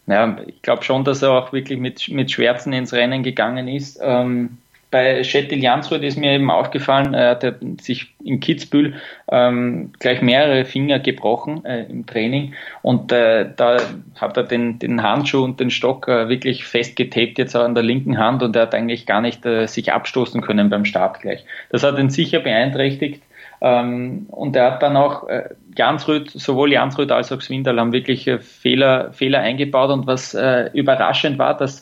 ja, 0.05 0.37
ich 0.45 0.61
glaube 0.61 0.83
schon, 0.83 1.03
dass 1.03 1.21
er 1.21 1.31
auch 1.31 1.51
wirklich 1.51 1.79
mit, 1.79 2.07
mit 2.07 2.31
Schmerzen 2.31 2.71
ins 2.71 2.93
Rennen 2.93 3.23
gegangen 3.23 3.67
ist. 3.67 3.99
Ähm, 4.01 4.59
bei 4.89 5.23
Schettil 5.23 5.61
Jansrud 5.61 6.01
ist 6.01 6.17
mir 6.17 6.31
eben 6.31 6.49
aufgefallen, 6.49 7.13
er 7.13 7.31
hat 7.31 7.45
sich 7.81 8.13
in 8.23 8.39
Kitzbühel 8.39 8.95
ähm, 9.29 9.91
gleich 9.99 10.21
mehrere 10.21 10.63
Finger 10.63 10.99
gebrochen 10.99 11.65
äh, 11.65 11.83
im 11.83 12.05
Training. 12.05 12.53
Und 12.81 13.11
äh, 13.11 13.49
da 13.55 13.77
hat 14.15 14.37
er 14.37 14.43
den, 14.43 14.79
den 14.79 15.03
Handschuh 15.03 15.43
und 15.43 15.59
den 15.59 15.71
Stock 15.71 16.07
äh, 16.07 16.29
wirklich 16.29 16.65
festgetaped 16.65 17.37
jetzt 17.37 17.55
an 17.55 17.75
der 17.75 17.83
linken 17.83 18.17
Hand 18.17 18.43
und 18.43 18.55
er 18.55 18.63
hat 18.63 18.75
eigentlich 18.75 19.05
gar 19.05 19.21
nicht 19.21 19.45
äh, 19.45 19.67
sich 19.67 19.91
abstoßen 19.91 20.41
können 20.41 20.69
beim 20.69 20.85
Start 20.85 21.21
gleich. 21.21 21.43
Das 21.69 21.83
hat 21.83 21.99
ihn 21.99 22.09
sicher 22.09 22.39
beeinträchtigt. 22.39 23.23
Ähm, 23.59 24.27
und 24.29 24.55
er 24.55 24.73
hat 24.73 24.83
dann 24.83 24.95
auch 24.95 25.27
äh, 25.27 25.49
Jansrud, 25.75 26.29
sowohl 26.29 26.71
Jansrud 26.71 27.11
als 27.11 27.31
auch 27.31 27.41
Swindal 27.41 27.79
haben 27.79 27.91
wirklich 27.91 28.27
äh, 28.27 28.39
Fehler, 28.39 29.11
Fehler 29.13 29.39
eingebaut. 29.39 29.89
Und 29.89 30.07
was 30.07 30.33
äh, 30.33 30.69
überraschend 30.73 31.39
war, 31.39 31.57
dass 31.57 31.81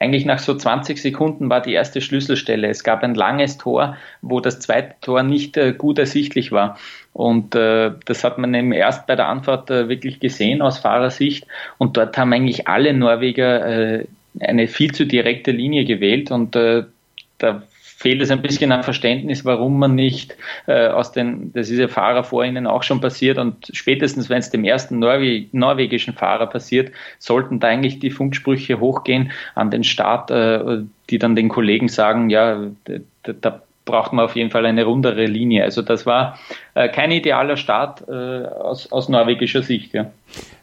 eigentlich 0.00 0.24
nach 0.24 0.38
so 0.38 0.56
20 0.56 1.00
Sekunden 1.00 1.50
war 1.50 1.60
die 1.60 1.74
erste 1.74 2.00
Schlüsselstelle. 2.00 2.68
Es 2.68 2.82
gab 2.82 3.02
ein 3.04 3.14
langes 3.14 3.58
Tor, 3.58 3.96
wo 4.22 4.40
das 4.40 4.58
zweite 4.58 4.94
Tor 5.02 5.22
nicht 5.22 5.58
äh, 5.58 5.74
gut 5.74 5.98
ersichtlich 5.98 6.52
war. 6.52 6.78
Und 7.12 7.54
äh, 7.54 7.92
das 8.06 8.24
hat 8.24 8.38
man 8.38 8.54
eben 8.54 8.72
erst 8.72 9.06
bei 9.06 9.14
der 9.14 9.28
Anfahrt 9.28 9.70
äh, 9.70 9.90
wirklich 9.90 10.18
gesehen 10.18 10.62
aus 10.62 10.78
Fahrersicht. 10.78 11.46
Und 11.76 11.98
dort 11.98 12.16
haben 12.16 12.32
eigentlich 12.32 12.66
alle 12.66 12.94
Norweger 12.94 13.66
äh, 13.66 14.06
eine 14.40 14.68
viel 14.68 14.92
zu 14.92 15.04
direkte 15.04 15.50
Linie 15.50 15.84
gewählt 15.84 16.30
und 16.30 16.54
da 16.54 17.62
fehlt 18.00 18.22
es 18.22 18.30
ein 18.30 18.40
bisschen 18.40 18.72
an 18.72 18.82
Verständnis, 18.82 19.44
warum 19.44 19.78
man 19.78 19.94
nicht 19.94 20.34
äh, 20.66 20.88
aus 20.88 21.12
den, 21.12 21.52
das 21.52 21.68
ist 21.68 21.78
ja 21.78 21.86
Fahrer 21.86 22.24
vor 22.24 22.42
ihnen 22.42 22.66
auch 22.66 22.82
schon 22.82 23.02
passiert 23.02 23.36
und 23.36 23.70
spätestens 23.74 24.30
wenn 24.30 24.38
es 24.38 24.48
dem 24.48 24.64
ersten 24.64 24.98
Norwe 24.98 25.44
norwegischen 25.52 26.14
Fahrer 26.14 26.46
passiert, 26.46 26.92
sollten 27.18 27.60
da 27.60 27.68
eigentlich 27.68 27.98
die 27.98 28.10
Funksprüche 28.10 28.80
hochgehen 28.80 29.32
an 29.54 29.70
den 29.70 29.84
Start, 29.84 30.30
äh, 30.30 30.78
die 31.10 31.18
dann 31.18 31.36
den 31.36 31.50
Kollegen 31.50 31.88
sagen, 31.88 32.30
ja, 32.30 32.68
da, 32.84 33.32
da 33.38 33.62
braucht 33.84 34.14
man 34.14 34.24
auf 34.24 34.34
jeden 34.34 34.50
Fall 34.50 34.64
eine 34.64 34.84
rundere 34.84 35.26
Linie. 35.26 35.64
Also 35.64 35.82
das 35.82 36.06
war 36.06 36.38
äh, 36.72 36.88
kein 36.88 37.10
idealer 37.10 37.58
Start 37.58 38.08
äh, 38.08 38.12
aus, 38.46 38.90
aus 38.90 39.10
norwegischer 39.10 39.62
Sicht. 39.62 39.92
Ja. 39.92 40.10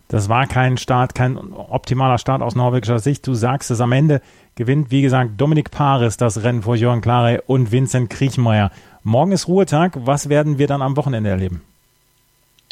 Das 0.10 0.30
war 0.30 0.48
kein 0.48 0.78
Start, 0.78 1.16
kein 1.16 1.38
optimaler 1.38 2.18
Start 2.18 2.42
aus 2.42 2.56
norwegischer 2.56 3.00
Sicht. 3.00 3.28
Du 3.28 3.34
sagst 3.34 3.72
es 3.72 3.82
am 3.82 3.92
Ende 3.92 4.22
gewinnt, 4.56 4.90
wie 4.90 5.02
gesagt, 5.02 5.32
Dominik 5.38 5.70
Paris 5.70 6.16
das 6.16 6.44
Rennen 6.44 6.62
vor 6.62 6.76
Johann 6.76 7.02
Clare 7.02 7.44
und 7.46 7.72
Vincent 7.72 8.10
Kriechmeier. 8.10 8.72
Morgen 9.04 9.34
ist 9.34 9.48
Ruhetag. 9.48 9.94
Was 10.06 10.30
werden 10.30 10.58
wir 10.58 10.68
dann 10.68 10.82
am 10.82 10.96
Wochenende 10.96 11.30
erleben? 11.30 11.62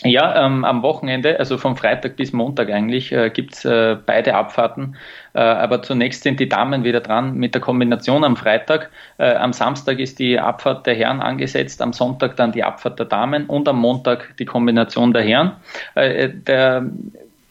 Ja, 0.03 0.45
ähm, 0.45 0.65
am 0.65 0.81
Wochenende, 0.81 1.39
also 1.39 1.57
vom 1.57 1.77
Freitag 1.77 2.17
bis 2.17 2.33
Montag 2.33 2.69
eigentlich, 2.69 3.13
äh, 3.13 3.29
gibt's 3.29 3.63
äh, 3.63 3.95
beide 4.05 4.35
Abfahrten. 4.35 4.97
Äh, 5.33 5.39
aber 5.39 5.83
zunächst 5.83 6.23
sind 6.23 6.41
die 6.41 6.49
Damen 6.49 6.83
wieder 6.83 6.99
dran 6.99 7.35
mit 7.35 7.53
der 7.53 7.61
Kombination 7.61 8.25
am 8.25 8.35
Freitag. 8.35 8.89
Äh, 9.17 9.35
am 9.35 9.53
Samstag 9.53 9.99
ist 9.99 10.19
die 10.19 10.37
Abfahrt 10.37 10.85
der 10.85 10.95
Herren 10.95 11.21
angesetzt, 11.21 11.81
am 11.81 11.93
Sonntag 11.93 12.35
dann 12.35 12.51
die 12.51 12.63
Abfahrt 12.63 12.99
der 12.99 13.05
Damen 13.05 13.45
und 13.45 13.69
am 13.69 13.79
Montag 13.79 14.35
die 14.37 14.45
Kombination 14.45 15.13
der 15.13 15.23
Herren. 15.23 15.53
Äh, 15.95 16.29
der 16.29 16.89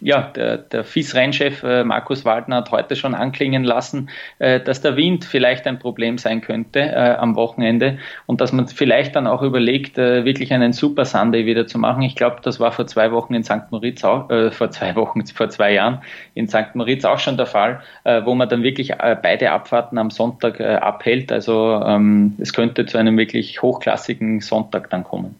ja, 0.04 0.20
der, 0.20 0.58
der 0.58 0.84
FIS-Rennchef 0.84 1.62
äh, 1.62 1.82
Markus 1.82 2.26
Waldner 2.26 2.56
hat 2.56 2.70
heute 2.70 2.94
schon 2.94 3.14
anklingen 3.14 3.64
lassen, 3.64 4.10
äh, 4.38 4.60
dass 4.60 4.82
der 4.82 4.96
Wind 4.96 5.24
vielleicht 5.24 5.66
ein 5.66 5.78
Problem 5.78 6.18
sein 6.18 6.42
könnte 6.42 6.80
äh, 6.80 7.16
am 7.16 7.36
Wochenende 7.36 7.98
und 8.26 8.42
dass 8.42 8.52
man 8.52 8.68
vielleicht 8.68 9.16
dann 9.16 9.26
auch 9.26 9.40
überlegt, 9.40 9.96
äh, 9.96 10.26
wirklich 10.26 10.52
einen 10.52 10.74
Super 10.74 11.06
Sunday 11.06 11.46
wieder 11.46 11.66
zu 11.66 11.78
machen. 11.78 12.02
Ich 12.02 12.16
glaube, 12.16 12.36
das 12.42 12.60
war 12.60 12.70
vor 12.70 12.86
zwei 12.86 13.12
Wochen 13.12 13.32
in 13.32 13.44
St. 13.44 13.70
Moritz 13.70 14.04
auch, 14.04 14.28
äh, 14.28 14.50
vor 14.50 14.70
zwei 14.70 14.94
Wochen, 14.94 15.24
vor 15.34 15.48
zwei 15.48 15.72
Jahren 15.72 16.02
in 16.34 16.48
St. 16.48 16.74
Moritz 16.74 17.06
auch 17.06 17.18
schon 17.18 17.38
der 17.38 17.46
Fall, 17.46 17.80
äh, 18.04 18.20
wo 18.26 18.34
man 18.34 18.50
dann 18.50 18.62
wirklich 18.62 18.90
äh, 18.90 19.16
beide 19.20 19.52
Abfahrten 19.52 19.96
am 19.96 20.10
Sonntag 20.10 20.60
äh, 20.60 20.74
abhält. 20.74 21.32
Also 21.32 21.82
ähm, 21.82 22.34
es 22.38 22.52
könnte 22.52 22.84
zu 22.84 22.98
einem 22.98 23.16
wirklich 23.16 23.62
hochklassigen 23.62 24.40
Sonntag 24.40 24.90
dann 24.90 25.02
kommen 25.02 25.36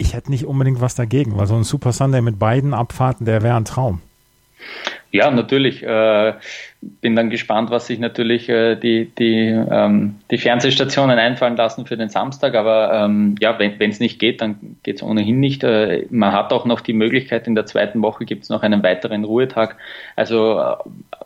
ich 0.00 0.14
hätte 0.14 0.30
nicht 0.30 0.46
unbedingt 0.46 0.80
was 0.80 0.94
dagegen, 0.94 1.36
weil 1.36 1.46
so 1.46 1.54
ein 1.54 1.64
Super 1.64 1.92
Sunday 1.92 2.22
mit 2.22 2.38
beiden 2.38 2.72
Abfahrten, 2.72 3.26
der 3.26 3.42
wäre 3.42 3.56
ein 3.56 3.66
Traum. 3.66 4.00
Ja, 5.12 5.30
natürlich. 5.30 5.82
Äh, 5.82 6.34
bin 6.80 7.16
dann 7.16 7.30
gespannt, 7.30 7.70
was 7.70 7.88
sich 7.88 7.98
natürlich 7.98 8.48
äh, 8.48 8.76
die, 8.76 9.10
die, 9.18 9.48
ähm, 9.48 10.16
die 10.30 10.38
Fernsehstationen 10.38 11.18
einfallen 11.18 11.56
lassen 11.56 11.84
für 11.84 11.96
den 11.96 12.08
Samstag. 12.08 12.54
Aber 12.54 12.92
ähm, 12.92 13.34
ja, 13.40 13.58
wenn 13.58 13.90
es 13.90 13.98
nicht 13.98 14.18
geht, 14.18 14.40
dann 14.40 14.76
geht 14.82 14.96
es 14.96 15.02
ohnehin 15.02 15.40
nicht. 15.40 15.64
Äh, 15.64 16.06
man 16.10 16.32
hat 16.32 16.52
auch 16.52 16.64
noch 16.64 16.80
die 16.80 16.92
Möglichkeit, 16.92 17.48
in 17.48 17.56
der 17.56 17.66
zweiten 17.66 18.02
Woche 18.02 18.24
gibt 18.24 18.44
es 18.44 18.50
noch 18.50 18.62
einen 18.62 18.84
weiteren 18.84 19.24
Ruhetag. 19.24 19.76
Also 20.14 20.60
äh, 20.60 20.76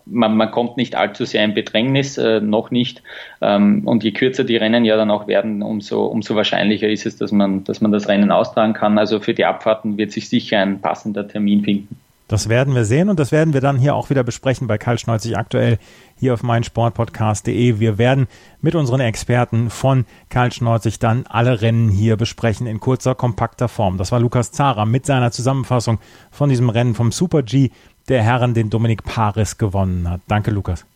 man, 0.07 0.37
man 0.37 0.51
kommt 0.51 0.79
nicht 0.79 0.97
allzu 0.97 1.27
sehr 1.27 1.45
in 1.45 1.53
Bedrängnis, 1.53 2.17
äh, 2.17 2.41
noch 2.41 2.71
nicht. 2.71 3.03
Ähm, 3.43 3.87
und 3.87 4.03
je 4.03 4.13
kürzer 4.13 4.45
die 4.45 4.57
Rennen 4.57 4.87
ja 4.87 4.97
dann 4.97 5.11
auch 5.11 5.29
werden, 5.29 5.63
umso, 5.63 6.07
umso 6.07 6.35
wahrscheinlicher 6.35 6.89
ist 6.89 7.05
es, 7.05 7.17
dass 7.17 7.33
man, 7.33 7.65
dass 7.65 7.83
man 7.83 7.93
das 7.93 8.09
Rennen 8.09 8.33
austragen 8.33 8.73
kann. 8.73 8.99
Also 8.99 9.21
für 9.21 9.35
die 9.35 9.45
Abfahrten 9.45 9.99
wird 9.99 10.11
sich 10.11 10.31
sicher 10.31 10.61
ein 10.61 10.81
passender 10.81 11.29
Termin 11.29 11.63
finden. 11.63 12.04
Das 12.27 12.49
werden 12.49 12.75
wir 12.75 12.87
sehen 12.87 13.11
und 13.11 13.21
das 13.21 13.33
werden 13.33 13.53
wir 13.53 13.61
dann 13.61 13.77
hier 13.79 13.95
auch 13.95 14.09
wieder 14.09 14.25
besprechen 14.25 14.67
bei 14.67 14.79
Karl 14.79 14.99
Schneuzig 14.99 15.37
aktuell 15.37 15.79
hier 16.19 16.33
auf 16.33 16.43
meinsportpodcast.de. 16.43 17.81
Wir 17.81 17.99
werden 17.99 18.29
mit 18.63 18.75
unseren 18.75 19.01
Experten 19.01 19.69
von 19.69 20.07
Karl 20.31 20.51
Schneuzig 20.51 20.99
dann 20.99 21.27
alle 21.27 21.61
Rennen 21.61 21.91
hier 21.91 22.17
besprechen 22.17 22.67
in 22.67 22.81
kurzer, 22.81 23.15
kompakter 23.15 23.69
Form. 23.69 23.99
Das 23.99 24.11
war 24.11 24.21
Lukas 24.21 24.53
Zara 24.53 24.87
mit 24.87 25.05
seiner 25.05 25.33
Zusammenfassung 25.33 25.99
von 26.31 26.49
diesem 26.49 26.71
Rennen 26.71 26.95
vom 26.95 27.13
Super 27.13 27.43
G 27.43 27.71
der 28.09 28.23
Herren, 28.23 28.55
den 28.55 28.71
Dominik 28.71 29.05
Paris 29.05 29.59
gewonnen 29.59 30.09
hat. 30.09 30.21
Danke, 30.27 30.51
Lukas. 30.51 30.87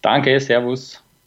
Danke, 0.00 0.40
Servus. 0.40 1.02